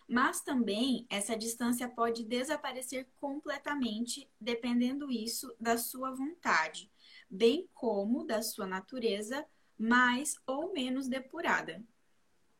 mas 0.08 0.42
também 0.42 1.06
essa 1.08 1.36
distância 1.36 1.88
pode 1.88 2.24
desaparecer 2.24 3.08
completamente, 3.18 4.28
dependendo 4.40 5.10
isso 5.10 5.54
da 5.58 5.78
sua 5.78 6.10
vontade 6.12 6.90
bem 7.30 7.68
como 7.74 8.24
da 8.24 8.42
sua 8.42 8.66
natureza 8.66 9.44
mais 9.78 10.36
ou 10.46 10.72
menos 10.72 11.08
depurada. 11.08 11.82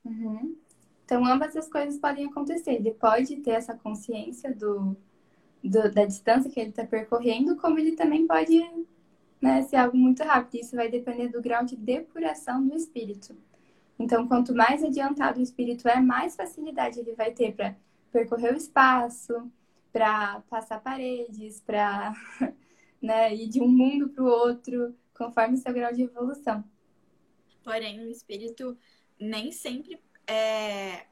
Uhum. 0.05 0.57
Então, 1.05 1.25
ambas 1.25 1.57
as 1.57 1.69
coisas 1.69 1.99
podem 1.99 2.27
acontecer. 2.27 2.73
Ele 2.73 2.93
pode 2.93 3.37
ter 3.37 3.53
essa 3.53 3.77
consciência 3.77 4.55
do, 4.55 4.97
do 5.63 5.91
da 5.93 6.05
distância 6.05 6.51
que 6.51 6.61
ele 6.61 6.71
está 6.71 6.85
percorrendo, 6.85 7.57
como 7.57 7.79
ele 7.79 7.93
também 7.93 8.27
pode 8.27 8.65
né, 9.41 9.63
ser 9.63 9.77
algo 9.77 9.97
muito 9.97 10.23
rápido. 10.23 10.61
Isso 10.61 10.77
vai 10.77 10.89
depender 10.89 11.29
do 11.29 11.43
grau 11.43 11.65
de 11.65 11.77
depuração 11.77 12.67
do 12.67 12.75
espírito. 12.75 13.37
Então, 13.99 14.29
quanto 14.29 14.55
mais 14.55 14.85
adiantado 14.85 15.41
o 15.41 15.43
espírito 15.43 15.89
é, 15.89 16.01
mais 16.01 16.37
facilidade 16.37 17.01
ele 17.01 17.15
vai 17.15 17.33
ter 17.33 17.55
para 17.55 17.75
percorrer 18.13 18.53
o 18.53 18.57
espaço, 18.57 19.51
para 19.93 20.41
passar 20.51 20.81
paredes, 20.81 21.61
para 21.61 22.13
né? 23.01 23.35
E 23.35 23.49
de 23.49 23.61
um 23.61 23.69
mundo 23.69 24.09
para 24.09 24.25
o 24.25 24.27
outro, 24.27 24.95
conforme 25.15 25.57
seu 25.57 25.73
grau 25.73 25.93
de 25.93 26.03
evolução. 26.03 26.65
Porém, 27.65 28.01
o 28.01 28.11
espírito 28.11 28.77
nem 29.19 29.51
sempre 29.51 30.01
é. 30.27 31.07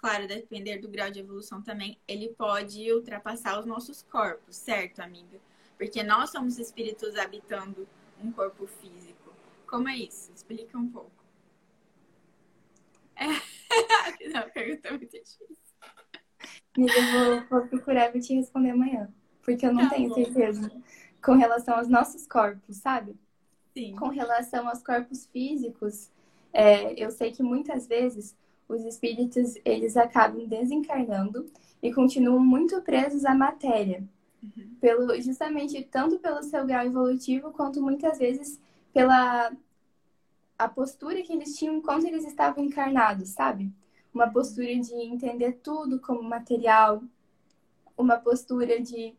Claro, 0.00 0.26
depender 0.26 0.78
do 0.78 0.88
grau 0.88 1.10
de 1.10 1.20
evolução 1.20 1.60
também, 1.62 1.98
ele 2.06 2.28
pode 2.30 2.90
ultrapassar 2.92 3.58
os 3.58 3.66
nossos 3.66 4.02
corpos, 4.02 4.56
certo, 4.56 5.00
amiga? 5.00 5.38
Porque 5.76 6.02
nós 6.02 6.30
somos 6.30 6.58
espíritos 6.58 7.16
habitando 7.16 7.86
um 8.22 8.30
corpo 8.32 8.66
físico. 8.66 9.32
Como 9.66 9.88
é 9.88 9.96
isso? 9.96 10.32
Explica 10.32 10.78
um 10.78 10.88
pouco. 10.88 11.10
É. 13.16 13.26
Não, 14.32 14.48
pergunta 14.50 14.90
muito 14.90 15.10
difícil. 15.10 15.46
Amiga, 16.76 16.94
eu 16.94 17.12
vou, 17.12 17.60
vou 17.60 17.68
procurar 17.68 18.14
e 18.14 18.20
te 18.20 18.34
responder 18.34 18.70
amanhã 18.70 19.12
porque 19.48 19.64
eu 19.64 19.72
não 19.72 19.88
tá 19.88 19.94
tenho 19.94 20.10
bom. 20.10 20.14
certeza 20.14 20.70
com 21.24 21.32
relação 21.32 21.76
aos 21.78 21.88
nossos 21.88 22.26
corpos, 22.26 22.76
sabe? 22.76 23.16
Sim. 23.72 23.96
Com 23.96 24.08
relação 24.08 24.68
aos 24.68 24.82
corpos 24.82 25.24
físicos, 25.32 26.10
é, 26.52 26.92
eu 27.02 27.10
sei 27.10 27.32
que 27.32 27.42
muitas 27.42 27.86
vezes 27.86 28.36
os 28.68 28.84
espíritos 28.84 29.54
eles 29.64 29.96
acabam 29.96 30.46
desencarnando 30.46 31.50
e 31.82 31.92
continuam 31.92 32.40
muito 32.40 32.80
presos 32.82 33.24
à 33.24 33.34
matéria, 33.34 34.06
uhum. 34.42 34.76
pelo 34.80 35.20
justamente 35.20 35.82
tanto 35.84 36.18
pelo 36.18 36.42
seu 36.42 36.66
grau 36.66 36.84
evolutivo 36.84 37.50
quanto 37.50 37.80
muitas 37.80 38.18
vezes 38.18 38.60
pela 38.92 39.52
a 40.58 40.68
postura 40.68 41.22
que 41.22 41.32
eles 41.32 41.56
tinham 41.56 41.76
enquanto 41.76 42.04
eles 42.06 42.24
estavam 42.24 42.64
encarnados, 42.64 43.28
sabe? 43.30 43.72
Uma 44.12 44.28
postura 44.28 44.76
de 44.76 44.92
entender 44.94 45.60
tudo 45.62 46.00
como 46.00 46.20
material, 46.22 47.00
uma 47.96 48.16
postura 48.16 48.80
de 48.80 49.14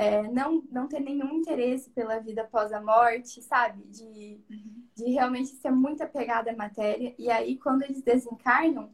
é, 0.00 0.22
não, 0.22 0.64
não 0.72 0.88
ter 0.88 0.98
nenhum 0.98 1.30
interesse 1.34 1.90
pela 1.90 2.18
vida 2.20 2.40
após 2.40 2.72
a 2.72 2.80
morte, 2.80 3.42
sabe? 3.42 3.82
De, 3.84 4.40
de 4.96 5.10
realmente 5.10 5.50
ser 5.50 5.70
muito 5.70 6.02
apegada 6.02 6.50
à 6.50 6.56
matéria. 6.56 7.14
E 7.18 7.30
aí, 7.30 7.58
quando 7.58 7.82
eles 7.82 8.00
desencarnam, 8.00 8.88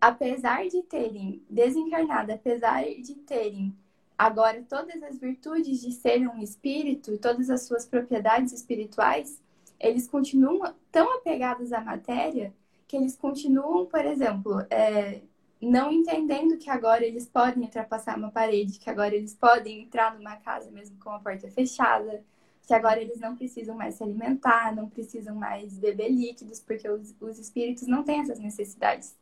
apesar 0.00 0.66
de 0.66 0.82
terem 0.82 1.40
desencarnado, 1.48 2.32
apesar 2.32 2.82
de 2.82 3.14
terem 3.14 3.72
agora 4.18 4.60
todas 4.68 5.00
as 5.00 5.16
virtudes 5.16 5.80
de 5.80 5.92
ser 5.92 6.28
um 6.28 6.42
espírito, 6.42 7.16
todas 7.18 7.50
as 7.50 7.62
suas 7.62 7.86
propriedades 7.86 8.52
espirituais, 8.52 9.40
eles 9.78 10.08
continuam 10.08 10.74
tão 10.90 11.18
apegados 11.18 11.72
à 11.72 11.80
matéria 11.80 12.52
que 12.88 12.96
eles 12.96 13.16
continuam, 13.16 13.86
por 13.86 14.04
exemplo, 14.04 14.66
é, 14.70 15.20
não 15.60 15.90
entendendo 15.90 16.56
que 16.56 16.70
agora 16.70 17.04
eles 17.04 17.26
podem 17.26 17.64
ultrapassar 17.64 18.16
uma 18.16 18.30
parede, 18.30 18.78
que 18.78 18.88
agora 18.88 19.14
eles 19.14 19.34
podem 19.34 19.82
entrar 19.82 20.16
numa 20.16 20.36
casa 20.36 20.70
mesmo 20.70 20.98
com 21.00 21.10
a 21.10 21.18
porta 21.18 21.48
fechada, 21.50 22.22
que 22.66 22.74
agora 22.74 23.00
eles 23.00 23.18
não 23.18 23.34
precisam 23.34 23.74
mais 23.74 23.94
se 23.94 24.02
alimentar, 24.02 24.74
não 24.76 24.88
precisam 24.88 25.34
mais 25.34 25.78
beber 25.78 26.10
líquidos, 26.10 26.60
porque 26.60 26.88
os, 26.88 27.14
os 27.20 27.38
espíritos 27.38 27.88
não 27.88 28.04
têm 28.04 28.20
essas 28.20 28.38
necessidades. 28.38 29.16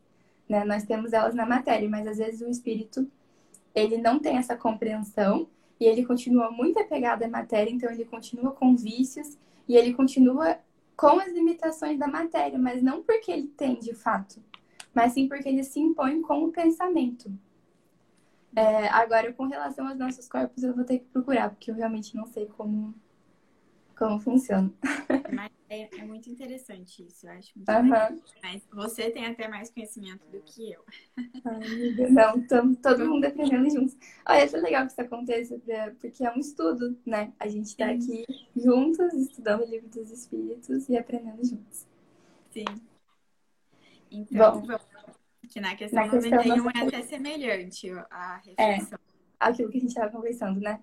Né? 0.49 0.64
Nós 0.64 0.85
temos 0.85 1.12
elas 1.12 1.35
na 1.35 1.47
matéria, 1.47 1.88
mas 1.88 2.07
às 2.07 2.19
vezes 2.19 2.40
o 2.40 2.50
espírito 2.50 3.11
ele 3.75 3.99
não 3.99 4.19
tem 4.19 4.37
essa 4.37 4.57
compreensão 4.57 5.49
e 5.78 5.85
ele 5.85 6.05
continua 6.05 6.50
muito 6.50 6.78
apegado 6.78 7.23
à 7.23 7.28
matéria, 7.28 7.71
então 7.71 7.90
ele 7.90 8.05
continua 8.05 8.52
com 8.52 8.75
vícios 8.75 9.37
e 9.69 9.76
ele 9.76 9.95
continua 9.95 10.59
com 10.97 11.21
as 11.21 11.31
limitações 11.33 11.99
da 11.99 12.09
matéria, 12.09 12.59
mas 12.59 12.83
não 12.83 13.02
porque 13.02 13.31
ele 13.31 13.49
tem 13.49 13.78
de 13.78 13.95
fato, 13.95 14.43
mas 14.97 15.12
sim 15.12 15.29
porque 15.29 15.47
eles 15.47 15.67
se 15.67 15.79
impõem 15.79 16.23
com 16.23 16.45
o 16.45 16.50
pensamento. 16.50 17.31
É, 18.57 18.88
agora, 18.88 19.31
com 19.31 19.47
relação 19.47 19.87
aos 19.87 19.99
nossos 19.99 20.26
corpos, 20.26 20.62
eu 20.62 20.75
vou 20.75 20.85
ter 20.85 21.00
que 21.00 21.05
procurar, 21.05 21.50
porque 21.50 21.71
eu 21.71 21.75
realmente 21.75 22.17
não 22.17 22.25
sei 22.25 22.47
como, 22.47 22.95
como 23.95 24.19
funciona. 24.19 24.73
Mas 25.31 25.53
é, 25.69 25.99
é 25.99 26.05
muito 26.07 26.31
interessante 26.31 27.07
isso, 27.07 27.26
eu 27.26 27.33
acho 27.33 27.53
muito 27.55 27.71
uhum. 27.71 28.23
Mas 28.43 28.62
você 28.73 29.11
tem 29.11 29.26
até 29.26 29.47
mais 29.47 29.69
conhecimento 29.69 30.26
do 30.33 30.41
que 30.41 30.73
eu. 30.73 30.83
Ai, 31.45 32.09
não, 32.11 32.38
estamos 32.38 32.79
todo 32.79 33.07
mundo 33.07 33.26
aprendendo 33.26 33.69
juntos. 33.69 33.95
Olha, 34.26 34.38
é 34.38 34.61
legal 34.61 34.87
que 34.87 34.93
isso 34.93 35.00
aconteça, 35.03 35.61
porque 36.00 36.25
é 36.25 36.33
um 36.33 36.38
estudo, 36.38 36.97
né? 37.05 37.35
A 37.38 37.49
gente 37.49 37.67
está 37.67 37.91
aqui 37.91 38.25
juntos, 38.57 39.12
estudando 39.12 39.61
o 39.61 39.67
livro 39.67 39.91
dos 39.91 40.11
espíritos 40.11 40.88
e 40.88 40.97
aprendendo 40.97 41.45
juntos. 41.45 41.87
Sim. 42.50 42.65
Então, 44.11 44.61
Bom, 44.61 44.79
que 45.49 45.61
na 45.61 45.77
questão 45.77 46.07
na 46.07 46.13
91 46.13 46.71
é 46.71 46.87
até 46.87 47.03
semelhante 47.03 47.91
a 48.11 48.37
reflexão. 48.37 48.99
É, 48.99 49.01
aquilo 49.39 49.71
que 49.71 49.79
a 49.79 49.81
gente 49.81 49.91
estava 49.91 50.11
conversando, 50.11 50.61
né? 50.61 50.81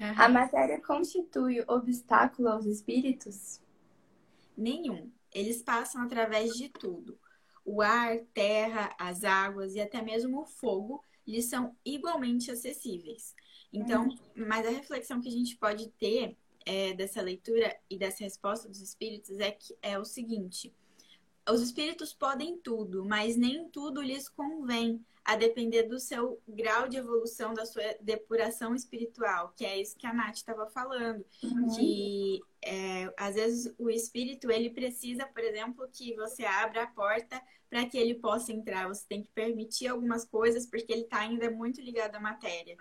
Uhum. 0.00 0.14
A 0.16 0.28
matéria 0.28 0.80
constitui 0.80 1.62
obstáculo 1.66 2.48
aos 2.48 2.66
espíritos? 2.66 3.60
Nenhum. 4.56 5.10
Eles 5.32 5.62
passam 5.62 6.02
através 6.02 6.54
de 6.54 6.68
tudo. 6.68 7.18
O 7.64 7.82
ar, 7.82 8.18
terra, 8.32 8.94
as 8.98 9.24
águas 9.24 9.74
e 9.74 9.80
até 9.80 10.00
mesmo 10.00 10.40
o 10.40 10.46
fogo 10.46 11.04
lhes 11.26 11.46
são 11.46 11.76
igualmente 11.84 12.50
acessíveis. 12.50 13.34
Então, 13.72 14.04
uhum. 14.04 14.16
mas 14.34 14.66
a 14.66 14.70
reflexão 14.70 15.20
que 15.20 15.28
a 15.28 15.32
gente 15.32 15.56
pode 15.56 15.88
ter 15.90 16.36
é, 16.64 16.94
dessa 16.94 17.20
leitura 17.20 17.76
e 17.90 17.98
dessa 17.98 18.24
resposta 18.24 18.68
dos 18.68 18.80
espíritos 18.80 19.38
é 19.38 19.50
que 19.50 19.76
é 19.82 19.98
o 19.98 20.04
seguinte: 20.04 20.74
os 21.50 21.62
espíritos 21.62 22.12
podem 22.12 22.58
tudo, 22.58 23.04
mas 23.04 23.36
nem 23.36 23.68
tudo 23.68 24.02
lhes 24.02 24.28
convém, 24.28 25.04
a 25.24 25.36
depender 25.36 25.82
do 25.82 26.00
seu 26.00 26.40
grau 26.48 26.88
de 26.88 26.96
evolução, 26.96 27.52
da 27.52 27.66
sua 27.66 27.82
depuração 28.00 28.74
espiritual, 28.74 29.52
que 29.54 29.64
é 29.64 29.78
isso 29.78 29.96
que 29.98 30.06
a 30.06 30.14
Nath 30.14 30.36
estava 30.36 30.66
falando. 30.70 31.22
Uhum. 31.42 31.68
Que 31.76 32.40
é, 32.64 33.12
às 33.14 33.34
vezes 33.34 33.74
o 33.78 33.90
espírito 33.90 34.50
ele 34.50 34.70
precisa, 34.70 35.26
por 35.26 35.44
exemplo, 35.44 35.86
que 35.92 36.14
você 36.14 36.46
abra 36.46 36.84
a 36.84 36.86
porta 36.86 37.42
para 37.68 37.84
que 37.84 37.98
ele 37.98 38.14
possa 38.14 38.52
entrar. 38.52 38.88
Você 38.88 39.04
tem 39.06 39.22
que 39.22 39.30
permitir 39.30 39.88
algumas 39.88 40.24
coisas 40.24 40.64
porque 40.64 40.90
ele 40.90 41.02
está 41.02 41.18
ainda 41.18 41.50
muito 41.50 41.80
ligado 41.82 42.14
à 42.14 42.20
matéria. 42.20 42.78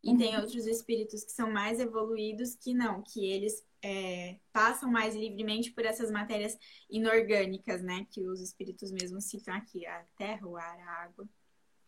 E 0.00 0.10
uhum. 0.10 0.18
tem 0.18 0.36
outros 0.36 0.66
espíritos 0.66 1.24
que 1.24 1.32
são 1.32 1.50
mais 1.50 1.80
evoluídos 1.80 2.54
que 2.54 2.72
não, 2.72 3.02
que 3.02 3.26
eles 3.26 3.64
é, 3.82 4.36
passam 4.52 4.90
mais 4.90 5.14
livremente 5.14 5.70
por 5.72 5.84
essas 5.84 6.10
matérias 6.10 6.56
inorgânicas, 6.90 7.82
né? 7.82 8.06
Que 8.10 8.26
os 8.28 8.40
espíritos 8.40 8.90
mesmos 8.90 9.24
citam 9.24 9.54
aqui, 9.54 9.86
a 9.86 10.04
terra, 10.16 10.46
o 10.46 10.56
ar, 10.56 10.78
a 10.80 11.04
água. 11.04 11.28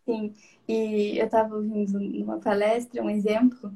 Sim, 0.05 0.35
e 0.67 1.19
eu 1.19 1.27
estava 1.27 1.55
ouvindo 1.55 2.01
numa 2.01 2.39
palestra 2.39 3.03
um 3.03 3.11
exemplo 3.11 3.73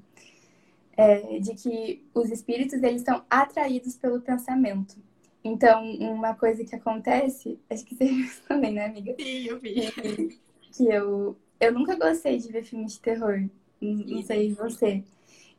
é, 0.97 1.39
de 1.39 1.55
que 1.55 2.05
os 2.15 2.31
espíritos 2.31 2.83
eles 2.83 3.03
estão 3.03 3.25
atraídos 3.29 3.97
pelo 3.97 4.21
pensamento. 4.21 4.97
Então, 5.43 5.85
uma 6.01 6.35
coisa 6.35 6.65
que 6.65 6.75
acontece, 6.75 7.59
acho 7.69 7.85
que 7.85 7.95
você 7.95 8.07
viu 8.07 8.27
também, 8.49 8.73
né, 8.73 8.87
amiga? 8.87 9.15
Sim, 9.19 9.47
eu 9.47 9.61
vi. 9.61 9.93
Que, 9.93 10.41
que 10.73 10.89
eu, 10.89 11.37
eu 11.61 11.73
nunca 11.73 11.97
gostei 11.97 12.39
de 12.39 12.51
ver 12.51 12.65
filmes 12.65 12.95
de 12.95 13.01
terror. 13.01 13.49
Não, 13.81 13.93
não 13.93 14.23
sei 14.23 14.55
você. 14.55 15.05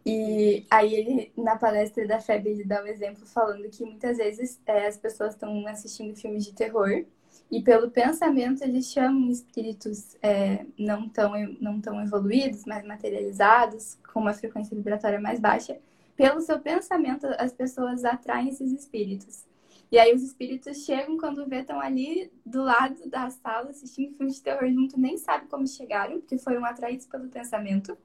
E 0.05 0.65
aí 0.69 0.93
ele, 0.93 1.31
na 1.35 1.55
palestra 1.55 2.07
da 2.07 2.19
FEB, 2.19 2.47
ele 2.47 2.63
dá 2.63 2.83
um 2.83 2.87
exemplo 2.87 3.25
falando 3.25 3.67
que 3.69 3.83
muitas 3.83 4.17
vezes 4.17 4.61
é, 4.65 4.85
as 4.87 4.97
pessoas 4.97 5.33
estão 5.33 5.65
assistindo 5.65 6.15
filmes 6.15 6.45
de 6.45 6.53
terror 6.53 7.05
e 7.51 7.61
pelo 7.61 7.89
pensamento 7.89 8.63
eles 8.63 8.91
chamam 8.91 9.29
espíritos 9.29 10.15
é, 10.21 10.65
não, 10.77 11.07
tão, 11.09 11.33
não 11.59 11.79
tão 11.81 12.01
evoluídos, 12.01 12.65
mais 12.65 12.85
materializados, 12.85 13.97
com 14.13 14.19
uma 14.19 14.33
frequência 14.33 14.75
vibratória 14.75 15.19
mais 15.19 15.39
baixa. 15.39 15.77
Pelo 16.15 16.41
seu 16.41 16.59
pensamento, 16.59 17.27
as 17.37 17.51
pessoas 17.51 18.05
atraem 18.05 18.49
esses 18.49 18.71
espíritos. 18.71 19.43
E 19.91 19.99
aí 19.99 20.13
os 20.13 20.23
espíritos 20.23 20.85
chegam 20.85 21.17
quando 21.17 21.45
vê 21.45 21.57
estão 21.59 21.79
ali 21.79 22.31
do 22.45 22.63
lado 22.63 23.07
da 23.09 23.29
sala 23.29 23.69
assistindo 23.69 24.15
filmes 24.15 24.35
de 24.35 24.41
terror 24.41 24.67
junto, 24.69 24.99
nem 24.99 25.17
sabe 25.17 25.47
como 25.47 25.67
chegaram, 25.67 26.19
porque 26.19 26.37
foram 26.37 26.65
atraídos 26.65 27.05
pelo 27.05 27.27
pensamento. 27.27 27.97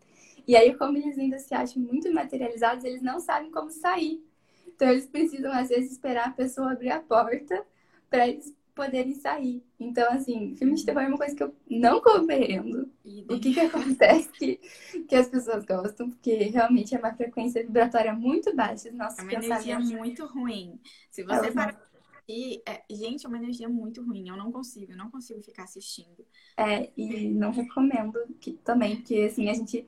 E 0.46 0.57
aí, 0.57 0.74
como 0.74 0.96
eles 0.96 1.18
ainda 1.18 1.38
se 1.38 1.55
acham 1.55 1.83
muito 1.83 2.12
materializados, 2.12 2.85
eles 2.85 3.03
não 3.03 3.20
sabem 3.20 3.50
como 3.50 3.70
sair. 3.70 4.24
Então, 4.66 4.88
eles 4.88 5.07
precisam, 5.07 5.53
às 5.53 5.68
vezes, 5.68 5.92
esperar 5.92 6.29
a 6.29 6.33
pessoa 6.33 6.72
abrir 6.72 6.90
a 6.90 7.00
porta 7.00 7.64
para 8.09 8.29
eles 8.29 8.55
poderem 8.74 9.14
sair. 9.14 9.62
Então, 9.79 10.11
assim, 10.11 10.55
filme 10.57 10.74
de 10.74 10.85
terror 10.85 11.03
é 11.03 11.09
uma 11.09 11.18
coisa 11.18 11.35
que 11.35 11.42
eu 11.42 11.55
não 11.68 12.00
compreendo. 12.00 12.90
O 13.29 13.38
que 13.38 13.53
que 13.53 13.61
acontece 13.61 14.31
que, 14.31 14.61
que 15.07 15.14
as 15.14 15.29
pessoas 15.29 15.64
gostam, 15.64 16.09
porque 16.09 16.35
realmente 16.44 16.94
é 16.94 16.98
uma 16.98 17.14
frequência 17.14 17.62
vibratória 17.62 18.12
muito 18.14 18.55
baixa. 18.55 18.90
Nossos 18.90 19.18
é 19.18 19.22
uma 19.22 19.33
energia 19.35 19.79
muito 19.79 20.24
ruim. 20.26 20.81
Se 21.11 21.22
você 21.24 21.48
é 21.48 21.53
parar 21.53 21.90
e, 22.33 22.62
é, 22.64 22.85
gente, 22.88 23.26
é 23.26 23.29
uma 23.29 23.38
energia 23.38 23.68
muito 23.68 24.05
ruim. 24.05 24.29
Eu 24.29 24.37
não 24.37 24.53
consigo, 24.53 24.92
eu 24.92 24.96
não 24.96 25.11
consigo 25.11 25.42
ficar 25.42 25.64
assistindo. 25.64 26.24
É, 26.57 26.88
e 26.96 27.29
não 27.29 27.50
recomendo 27.50 28.20
que 28.40 28.53
também, 28.53 28.96
porque 28.96 29.29
assim, 29.29 29.50
a 29.50 29.55
gente 29.55 29.85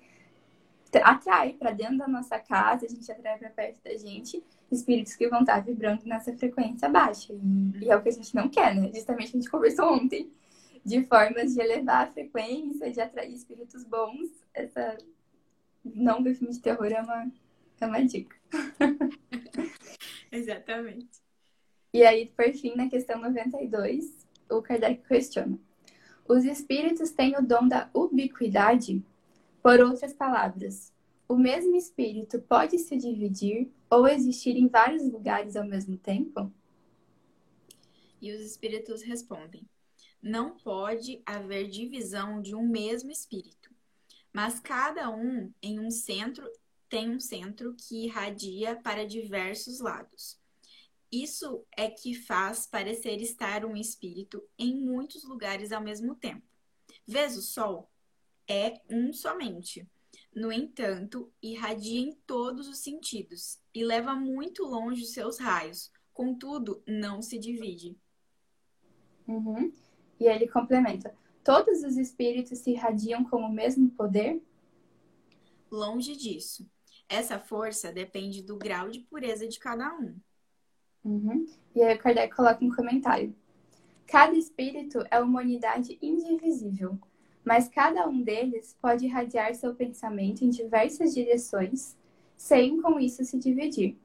atrai 0.99 1.55
para 1.55 1.73
dentro 1.73 1.99
da 1.99 2.09
nossa 2.09 2.39
casa, 2.39 2.87
a 2.87 2.89
gente 2.89 3.11
atrai 3.11 3.39
para 3.39 3.51
perto 3.51 3.83
da 3.85 3.97
gente 3.97 4.43
espíritos 4.71 5.15
que 5.15 5.29
vão 5.29 5.41
estar 5.41 5.61
vibrando 5.61 6.03
nessa 6.07 6.33
frequência 6.37 6.89
baixa. 6.89 7.33
E, 7.81 7.91
é 7.91 7.97
o 7.97 8.03
que 8.03 8.09
a 8.09 8.13
gente 8.13 8.35
não 8.35 8.49
quer, 8.49 8.75
né? 8.75 8.91
Justamente 8.95 9.29
a 9.29 9.41
gente 9.41 9.51
conversou 9.51 9.93
ontem 9.93 10.33
de 10.85 11.05
formas 11.05 11.55
de 11.55 11.61
elevar 11.61 12.07
a 12.09 12.11
frequência, 12.11 12.91
de 12.91 13.01
atrair 13.01 13.35
espíritos 13.35 13.85
bons. 13.85 14.31
Essa 14.55 14.97
não 15.85 16.23
ver 16.23 16.35
filme 16.35 16.53
de 16.53 16.61
terror 16.61 16.87
é 16.87 17.01
uma, 17.01 17.31
é 17.81 17.87
uma 17.87 18.05
dica. 18.05 18.37
Exatamente. 20.33 21.21
E 21.93 22.03
aí, 22.05 22.27
por 22.35 22.51
fim, 22.53 22.75
na 22.75 22.89
questão 22.89 23.21
92, 23.21 24.27
o 24.51 24.63
Kardec 24.63 25.07
questiona: 25.07 25.59
Os 26.27 26.45
espíritos 26.45 27.11
têm 27.11 27.37
o 27.37 27.43
dom 27.43 27.69
da 27.69 27.91
ubiquidade? 27.93 29.05
Por 29.63 29.79
outras 29.81 30.13
palavras, 30.13 30.93
o 31.29 31.37
mesmo 31.37 31.77
espírito 31.77 32.41
pode 32.41 32.79
se 32.79 32.97
dividir 32.97 33.71
ou 33.89 34.09
existir 34.09 34.57
em 34.57 34.67
vários 34.67 35.09
lugares 35.09 35.55
ao 35.55 35.65
mesmo 35.65 35.97
tempo? 35.97 36.53
E 38.21 38.33
os 38.33 38.41
espíritos 38.41 39.03
respondem: 39.03 39.65
Não 40.21 40.57
pode 40.57 41.23
haver 41.25 41.69
divisão 41.69 42.43
de 42.43 42.57
um 42.57 42.67
mesmo 42.67 43.13
espírito, 43.13 43.71
mas 44.33 44.59
cada 44.59 45.09
um 45.09 45.53
em 45.63 45.79
um 45.79 45.93
centro 45.93 46.51
tem 46.89 47.09
um 47.09 47.21
centro 47.21 47.75
que 47.75 48.07
irradia 48.07 48.75
para 48.75 49.07
diversos 49.07 49.79
lados. 49.79 50.39
Isso 51.11 51.65
é 51.77 51.89
que 51.89 52.15
faz 52.15 52.67
parecer 52.67 53.23
estar 53.23 53.65
um 53.65 53.77
espírito 53.77 54.43
em 54.59 54.75
muitos 54.75 55.23
lugares 55.23 55.71
ao 55.71 55.81
mesmo 55.81 56.17
tempo. 56.17 56.43
Vês 57.07 57.37
o 57.37 57.43
sol? 57.43 57.92
É 58.53 58.83
um 58.91 59.15
somente. 59.15 59.89
No 60.35 60.53
entanto, 60.53 61.33
irradia 61.43 62.01
em 62.01 62.13
todos 62.27 62.69
os 62.69 62.79
sentidos 62.79 63.59
e 63.75 63.83
leva 63.83 64.15
muito 64.15 64.65
longe 64.65 65.03
os 65.03 65.13
seus 65.13 65.39
raios, 65.39 65.91
contudo, 66.13 66.83
não 66.87 67.23
se 67.23 67.39
divide. 67.39 67.97
Uhum. 69.27 69.73
E 70.21 70.27
ele 70.27 70.47
complementa: 70.47 71.15
todos 71.43 71.83
os 71.83 71.97
espíritos 71.97 72.59
se 72.59 72.73
irradiam 72.73 73.25
com 73.25 73.39
o 73.39 73.53
mesmo 73.53 73.91
poder? 73.91 74.43
Longe 75.71 76.15
disso. 76.15 76.69
Essa 77.09 77.39
força 77.39 77.91
depende 77.91 78.43
do 78.43 78.59
grau 78.59 78.91
de 78.91 79.01
pureza 79.01 79.49
de 79.49 79.59
cada 79.59 79.95
um. 79.99 80.15
Uhum. 81.05 81.47
E 81.75 81.83
aí 81.83 81.97
o 81.97 81.99
Kardec 81.99 82.35
coloca 82.35 82.63
um 82.63 82.75
comentário. 82.75 83.35
Cada 84.07 84.37
espírito 84.37 84.99
é 85.11 85.19
uma 85.21 85.41
unidade 85.41 85.99
indivisível, 86.03 86.99
mas 87.45 87.69
cada 87.69 88.09
um 88.09 88.23
deles 88.23 88.77
pode 88.81 89.07
irradiar 89.07 89.55
seu 89.55 89.75
pensamento 89.75 90.45
em 90.45 90.51
diversas 90.51 91.15
direções, 91.15 91.97
sem 92.37 92.81
com 92.81 92.99
isso 93.01 93.25
se 93.25 93.39
dividir. 93.39 93.97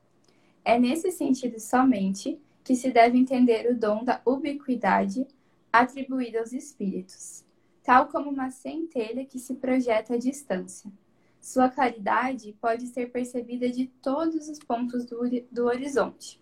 É 0.66 0.78
nesse 0.80 1.12
sentido 1.12 1.60
somente 1.60 2.40
que 2.64 2.76
se 2.76 2.92
deve 2.92 3.18
entender 3.18 3.72
o 3.72 3.78
dom 3.78 4.04
da 4.04 4.22
ubiquidade 4.26 5.26
atribuído 5.72 6.40
aos 6.40 6.52
espíritos, 6.52 7.46
tal 7.84 8.08
como 8.08 8.30
uma 8.30 8.50
centelha 8.50 9.26
que 9.26 9.40
se 9.40 9.54
projeta 9.54 10.16
à 10.16 10.18
distância. 10.18 10.92
Sua 11.40 11.70
claridade 11.70 12.54
pode 12.60 12.88
ser 12.88 13.12
percebida 13.12 13.70
de 13.70 13.88
todos 14.02 14.50
os 14.50 14.60
pontos 14.60 15.06
do, 15.06 15.22
do 15.50 15.66
horizonte, 15.66 16.42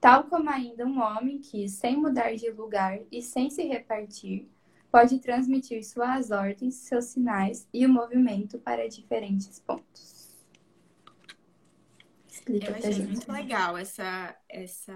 tal 0.00 0.24
como 0.24 0.50
ainda 0.50 0.84
um 0.84 1.00
homem 1.00 1.38
que, 1.38 1.68
sem 1.68 1.96
mudar 1.96 2.34
de 2.34 2.50
lugar 2.50 2.98
e 3.12 3.22
sem 3.22 3.50
se 3.50 3.62
repartir, 3.62 4.48
pode 4.92 5.18
transmitir 5.20 5.82
suas 5.82 6.30
ordens, 6.30 6.74
seus 6.74 7.06
sinais 7.06 7.66
e 7.72 7.86
o 7.86 7.88
movimento 7.88 8.58
para 8.58 8.86
diferentes 8.86 9.58
pontos. 9.58 10.36
Explica 12.30 12.70
Eu 12.70 12.74
achei 12.76 13.06
muito 13.06 13.32
legal 13.32 13.78
essa, 13.78 14.36
essa 14.46 14.94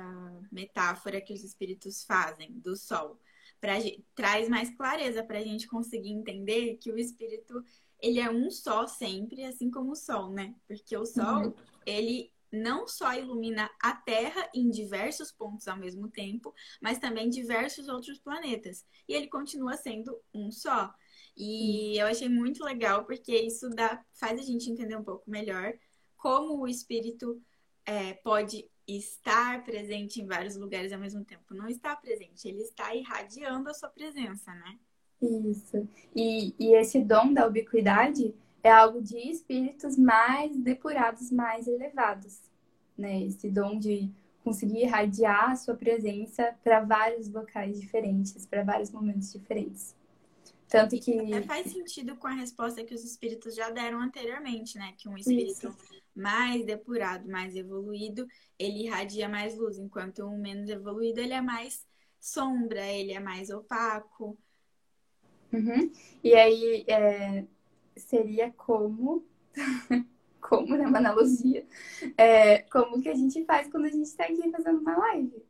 metáfora 0.52 1.20
que 1.20 1.32
os 1.32 1.42
espíritos 1.42 2.04
fazem 2.04 2.52
do 2.60 2.76
sol. 2.76 3.18
pra, 3.58 3.74
traz 4.14 4.50
mais 4.50 4.68
clareza 4.76 5.24
para 5.24 5.38
a 5.38 5.42
gente 5.42 5.66
conseguir 5.66 6.10
entender 6.10 6.76
que 6.76 6.92
o 6.92 6.98
espírito 6.98 7.64
ele 7.98 8.20
é 8.20 8.30
um 8.30 8.50
só 8.50 8.86
sempre, 8.86 9.44
assim 9.44 9.70
como 9.70 9.92
o 9.92 9.96
sol, 9.96 10.30
né? 10.30 10.54
Porque 10.68 10.94
o 10.94 11.06
sol, 11.06 11.46
uhum. 11.46 11.54
ele 11.86 12.30
não 12.52 12.86
só 12.86 13.14
ilumina 13.14 13.70
a 13.82 13.94
Terra 13.94 14.48
em 14.54 14.68
diversos 14.70 15.32
pontos 15.32 15.68
ao 15.68 15.76
mesmo 15.76 16.08
tempo, 16.08 16.54
mas 16.80 16.98
também 16.98 17.28
diversos 17.28 17.88
outros 17.88 18.18
planetas. 18.18 18.84
E 19.08 19.14
ele 19.14 19.28
continua 19.28 19.76
sendo 19.76 20.18
um 20.32 20.50
só. 20.50 20.92
E 21.36 21.98
eu 22.00 22.06
achei 22.06 22.28
muito 22.28 22.64
legal 22.64 23.04
porque 23.04 23.36
isso 23.36 23.68
dá, 23.70 24.02
faz 24.14 24.40
a 24.40 24.42
gente 24.42 24.70
entender 24.70 24.96
um 24.96 25.04
pouco 25.04 25.30
melhor 25.30 25.74
como 26.16 26.62
o 26.62 26.68
espírito 26.68 27.40
é, 27.84 28.14
pode 28.14 28.68
estar 28.86 29.64
presente 29.64 30.20
em 30.20 30.26
vários 30.26 30.56
lugares 30.56 30.92
ao 30.92 30.98
mesmo 30.98 31.24
tempo. 31.24 31.54
Não 31.54 31.68
está 31.68 31.94
presente, 31.96 32.48
ele 32.48 32.62
está 32.62 32.94
irradiando 32.94 33.68
a 33.68 33.74
sua 33.74 33.88
presença, 33.88 34.54
né? 34.54 34.78
Isso. 35.20 35.88
E, 36.14 36.54
e 36.58 36.74
esse 36.74 37.00
dom 37.00 37.32
da 37.32 37.46
ubiquidade 37.46 38.34
é 38.66 38.70
algo 38.70 39.00
de 39.00 39.16
espíritos 39.30 39.96
mais 39.96 40.56
depurados, 40.56 41.30
mais 41.30 41.68
elevados, 41.68 42.40
né? 42.98 43.22
Esse 43.22 43.48
dom 43.48 43.78
de 43.78 44.10
conseguir 44.42 44.82
irradiar 44.82 45.52
a 45.52 45.56
sua 45.56 45.76
presença 45.76 46.52
para 46.64 46.80
vários 46.80 47.28
locais 47.28 47.80
diferentes, 47.80 48.44
para 48.44 48.64
vários 48.64 48.90
momentos 48.90 49.32
diferentes. 49.32 49.94
Tanto 50.68 50.98
que. 50.98 51.32
É, 51.32 51.42
faz 51.42 51.70
sentido 51.70 52.16
com 52.16 52.26
a 52.26 52.32
resposta 52.32 52.82
que 52.82 52.92
os 52.92 53.04
espíritos 53.04 53.54
já 53.54 53.70
deram 53.70 54.00
anteriormente, 54.00 54.76
né? 54.76 54.94
Que 54.98 55.08
um 55.08 55.16
espírito 55.16 55.68
Isso. 55.68 55.76
mais 56.12 56.64
depurado, 56.64 57.28
mais 57.28 57.54
evoluído, 57.54 58.26
ele 58.58 58.84
irradia 58.86 59.28
mais 59.28 59.56
luz, 59.56 59.78
enquanto 59.78 60.24
um 60.24 60.38
menos 60.38 60.68
evoluído, 60.68 61.20
ele 61.20 61.34
é 61.34 61.40
mais 61.40 61.86
sombra, 62.18 62.84
ele 62.84 63.12
é 63.12 63.20
mais 63.20 63.48
opaco. 63.48 64.36
Uhum. 65.52 65.92
E 66.24 66.34
aí 66.34 66.84
é, 66.88 67.44
seria 67.96 68.52
como. 68.52 69.24
como, 70.40 70.76
né? 70.76 70.86
Uma 70.86 70.98
analogia. 70.98 71.66
É, 72.16 72.58
como 72.62 73.00
que 73.00 73.08
a 73.08 73.14
gente 73.14 73.44
faz 73.44 73.68
quando 73.68 73.86
a 73.86 73.90
gente 73.90 74.06
está 74.06 74.24
aqui 74.24 74.50
fazendo 74.50 74.80
uma 74.80 74.96
live. 74.96 75.42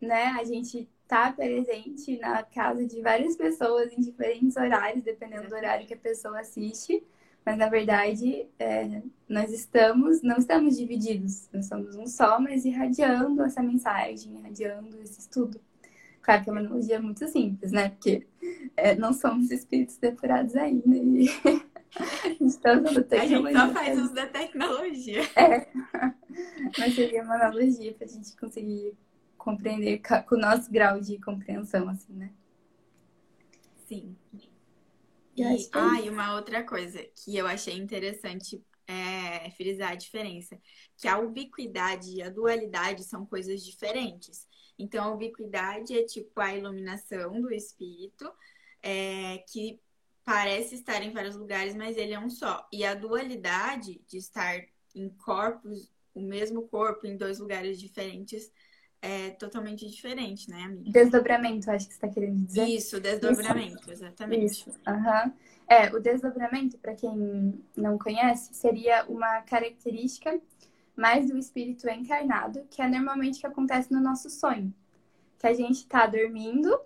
Né? 0.00 0.24
A 0.38 0.44
gente 0.44 0.88
tá 1.06 1.32
presente 1.32 2.16
na 2.18 2.42
casa 2.42 2.86
de 2.86 3.02
várias 3.02 3.36
pessoas 3.36 3.92
em 3.92 4.00
diferentes 4.00 4.56
horários, 4.56 5.02
dependendo 5.02 5.48
do 5.48 5.54
horário 5.54 5.86
que 5.86 5.94
a 5.94 5.98
pessoa 5.98 6.40
assiste. 6.40 7.02
Mas 7.44 7.58
na 7.58 7.68
verdade, 7.68 8.46
é, 8.58 9.02
nós 9.28 9.50
estamos, 9.50 10.22
não 10.22 10.36
estamos 10.36 10.76
divididos, 10.76 11.48
nós 11.52 11.66
somos 11.66 11.96
um 11.96 12.06
só, 12.06 12.38
mas 12.38 12.64
irradiando 12.64 13.42
essa 13.42 13.62
mensagem, 13.62 14.36
irradiando 14.36 15.00
esse 15.02 15.20
estudo. 15.20 15.60
Claro 16.22 16.44
que 16.44 16.50
é 16.50 16.52
uma 16.52 16.60
analogia 16.60 17.00
muito 17.00 17.26
simples, 17.28 17.72
né? 17.72 17.88
Porque 17.88 18.26
é, 18.76 18.94
não 18.94 19.12
somos 19.12 19.50
espíritos 19.50 19.96
depurados 19.96 20.54
ainda. 20.54 20.96
E 20.96 21.26
a 22.40 22.44
gente 22.44 22.56
está 22.56 22.72
usando 22.72 23.04
tecnologia. 23.04 23.38
A 23.38 23.52
gente 23.52 23.52
só 23.52 23.72
faz 23.72 23.98
uso 23.98 24.14
da 24.14 24.26
tecnologia. 24.26 25.22
É. 25.36 25.68
Mas 26.78 26.94
seria 26.94 27.22
uma 27.22 27.34
analogia 27.34 27.92
para 27.92 28.06
a 28.06 28.08
gente 28.08 28.36
conseguir 28.36 28.96
compreender 29.36 30.00
com 30.26 30.34
o 30.34 30.38
nosso 30.38 30.70
grau 30.70 31.00
de 31.00 31.18
compreensão, 31.18 31.88
assim, 31.88 32.12
né? 32.14 32.30
Sim. 33.86 34.16
E, 35.36 35.42
e 35.42 35.68
ah, 35.72 36.00
e 36.00 36.08
uma 36.08 36.34
outra 36.34 36.62
coisa 36.62 37.02
que 37.14 37.36
eu 37.36 37.46
achei 37.46 37.76
interessante 37.76 38.62
é, 38.86 39.50
frisar 39.52 39.92
a 39.92 39.94
diferença, 39.94 40.58
que 40.96 41.06
a 41.06 41.18
ubiquidade 41.18 42.10
e 42.16 42.22
a 42.22 42.30
dualidade 42.30 43.04
são 43.04 43.24
coisas 43.24 43.64
diferentes. 43.64 44.48
Então, 44.78 45.04
a 45.04 45.12
ubiquidade 45.12 45.96
é 45.96 46.04
tipo 46.04 46.40
a 46.40 46.54
iluminação 46.54 47.40
do 47.40 47.52
espírito, 47.52 48.30
é, 48.82 49.38
que 49.50 49.78
parece 50.30 50.76
estar 50.76 51.02
em 51.02 51.10
vários 51.10 51.34
lugares, 51.34 51.74
mas 51.74 51.96
ele 51.96 52.14
é 52.14 52.20
um 52.20 52.30
só. 52.30 52.64
E 52.72 52.84
a 52.84 52.94
dualidade 52.94 54.00
de 54.06 54.16
estar 54.16 54.64
em 54.94 55.08
corpos, 55.08 55.90
o 56.14 56.20
mesmo 56.20 56.62
corpo 56.68 57.04
em 57.04 57.16
dois 57.16 57.40
lugares 57.40 57.80
diferentes, 57.80 58.52
é 59.02 59.30
totalmente 59.30 59.84
diferente, 59.88 60.48
né, 60.48 60.62
amiga? 60.62 60.92
Desdobramento, 60.92 61.68
acho 61.68 61.88
que 61.88 61.94
você 61.94 61.98
está 61.98 62.08
querendo 62.08 62.46
dizer. 62.46 62.64
Isso, 62.64 63.00
desdobramento, 63.00 63.80
Isso. 63.80 63.90
exatamente. 63.90 64.44
Isso, 64.44 64.70
uhum. 64.70 65.32
É, 65.66 65.92
o 65.92 65.98
desdobramento, 65.98 66.78
para 66.78 66.94
quem 66.94 67.60
não 67.76 67.98
conhece, 67.98 68.54
seria 68.54 69.04
uma 69.06 69.40
característica 69.42 70.40
mais 70.94 71.28
do 71.28 71.36
espírito 71.38 71.88
encarnado, 71.88 72.64
que 72.70 72.80
é 72.80 72.88
normalmente 72.88 73.40
que 73.40 73.46
acontece 73.48 73.90
no 73.90 74.00
nosso 74.00 74.30
sonho. 74.30 74.72
Que 75.40 75.48
a 75.48 75.54
gente 75.54 75.78
está 75.78 76.06
dormindo, 76.06 76.78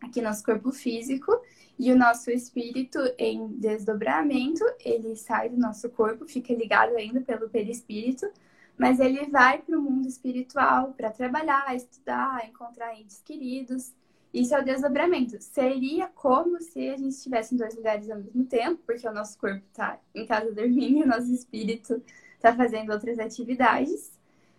aqui 0.00 0.20
nosso 0.20 0.44
corpo 0.44 0.72
físico, 0.72 1.40
e 1.78 1.90
o 1.92 1.96
nosso 1.96 2.30
espírito 2.30 2.98
em 3.16 3.48
desdobramento, 3.58 4.62
ele 4.84 5.16
sai 5.16 5.48
do 5.48 5.56
nosso 5.56 5.88
corpo, 5.88 6.26
fica 6.26 6.52
ligado 6.52 6.94
ainda 6.94 7.22
pelo 7.22 7.48
perispírito, 7.48 8.30
mas 8.76 9.00
ele 9.00 9.26
vai 9.26 9.58
para 9.58 9.78
o 9.78 9.82
mundo 9.82 10.06
espiritual 10.06 10.92
para 10.94 11.10
trabalhar, 11.10 11.74
estudar, 11.74 12.46
encontrar 12.46 12.98
entes 12.98 13.22
queridos. 13.24 13.94
Isso 14.32 14.54
é 14.54 14.60
o 14.60 14.64
desdobramento. 14.64 15.40
Seria 15.40 16.06
como 16.08 16.60
se 16.60 16.88
a 16.88 16.96
gente 16.96 17.14
estivesse 17.14 17.54
em 17.54 17.58
dois 17.58 17.74
lugares 17.74 18.10
ao 18.10 18.18
mesmo 18.18 18.44
tempo, 18.44 18.80
porque 18.86 19.08
o 19.08 19.12
nosso 19.12 19.38
corpo 19.38 19.62
está 19.70 19.98
em 20.14 20.26
casa 20.26 20.52
dormindo 20.52 20.98
e 20.98 21.02
o 21.02 21.06
nosso 21.06 21.32
espírito 21.32 22.02
está 22.36 22.54
fazendo 22.54 22.92
outras 22.92 23.18
atividades. 23.18 24.12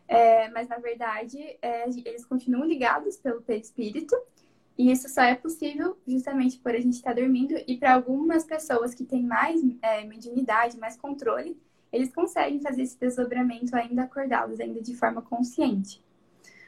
É, 0.07 0.49
mas, 0.49 0.67
na 0.67 0.77
verdade, 0.77 1.39
é, 1.61 1.87
eles 1.87 2.25
continuam 2.25 2.65
ligados 2.65 3.15
pelo 3.17 3.41
perispírito. 3.41 4.15
E 4.81 4.91
isso 4.91 5.07
só 5.07 5.21
é 5.21 5.35
possível 5.35 5.95
justamente 6.07 6.57
por 6.57 6.73
a 6.73 6.79
gente 6.79 6.95
estar 6.95 7.13
tá 7.13 7.21
dormindo. 7.21 7.53
E 7.67 7.77
para 7.77 7.93
algumas 7.93 8.43
pessoas 8.43 8.95
que 8.95 9.05
têm 9.05 9.23
mais 9.23 9.61
é, 9.79 10.03
mediunidade, 10.03 10.79
mais 10.79 10.97
controle, 10.97 11.55
eles 11.93 12.11
conseguem 12.11 12.59
fazer 12.59 12.81
esse 12.81 12.99
desdobramento 12.99 13.75
ainda 13.75 14.01
acordados, 14.01 14.59
ainda 14.59 14.81
de 14.81 14.95
forma 14.95 15.21
consciente. 15.21 16.03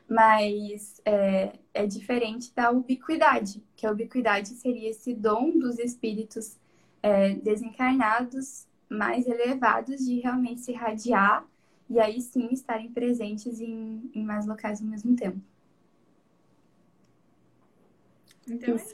Mas 0.08 1.02
é, 1.04 1.54
é 1.74 1.88
diferente 1.88 2.54
da 2.54 2.70
ubiquidade, 2.70 3.64
que 3.76 3.88
a 3.88 3.92
ubiquidade 3.92 4.50
seria 4.50 4.92
esse 4.92 5.16
dom 5.16 5.58
dos 5.58 5.80
espíritos 5.80 6.56
é, 7.02 7.34
desencarnados 7.34 8.68
mais 8.88 9.26
elevados 9.26 10.06
de 10.06 10.20
realmente 10.20 10.62
se 10.62 10.72
irradiar 10.72 11.48
e 11.90 12.00
aí 12.00 12.22
sim 12.22 12.50
estarem 12.52 12.92
presentes 12.92 13.60
em, 13.60 14.12
em 14.14 14.24
mais 14.24 14.46
locais 14.46 14.84
ao 14.84 14.88
mesmo 14.88 15.16
tempo. 15.16 15.42
Então, 18.48 18.76
Isso, 18.76 18.94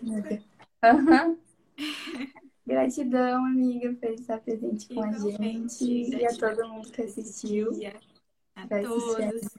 é 0.81 0.93
Uhum. 0.93 1.37
Gratidão, 2.65 3.45
amiga, 3.45 3.93
por 3.95 4.11
estar 4.11 4.39
presente 4.39 4.87
com 4.93 5.03
a 5.03 5.11
gente 5.11 5.83
e 5.83 6.25
a 6.25 6.35
todo 6.35 6.67
mundo 6.69 6.91
que 6.91 7.01
assistiu. 7.01 7.71
A 8.55 8.67
todos. 8.67 9.55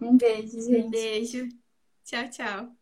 Um 0.00 0.16
beijo, 0.16 0.60
gente. 0.60 0.86
Um 0.86 0.90
beijo. 0.90 1.48
Tchau, 2.04 2.28
tchau. 2.30 2.81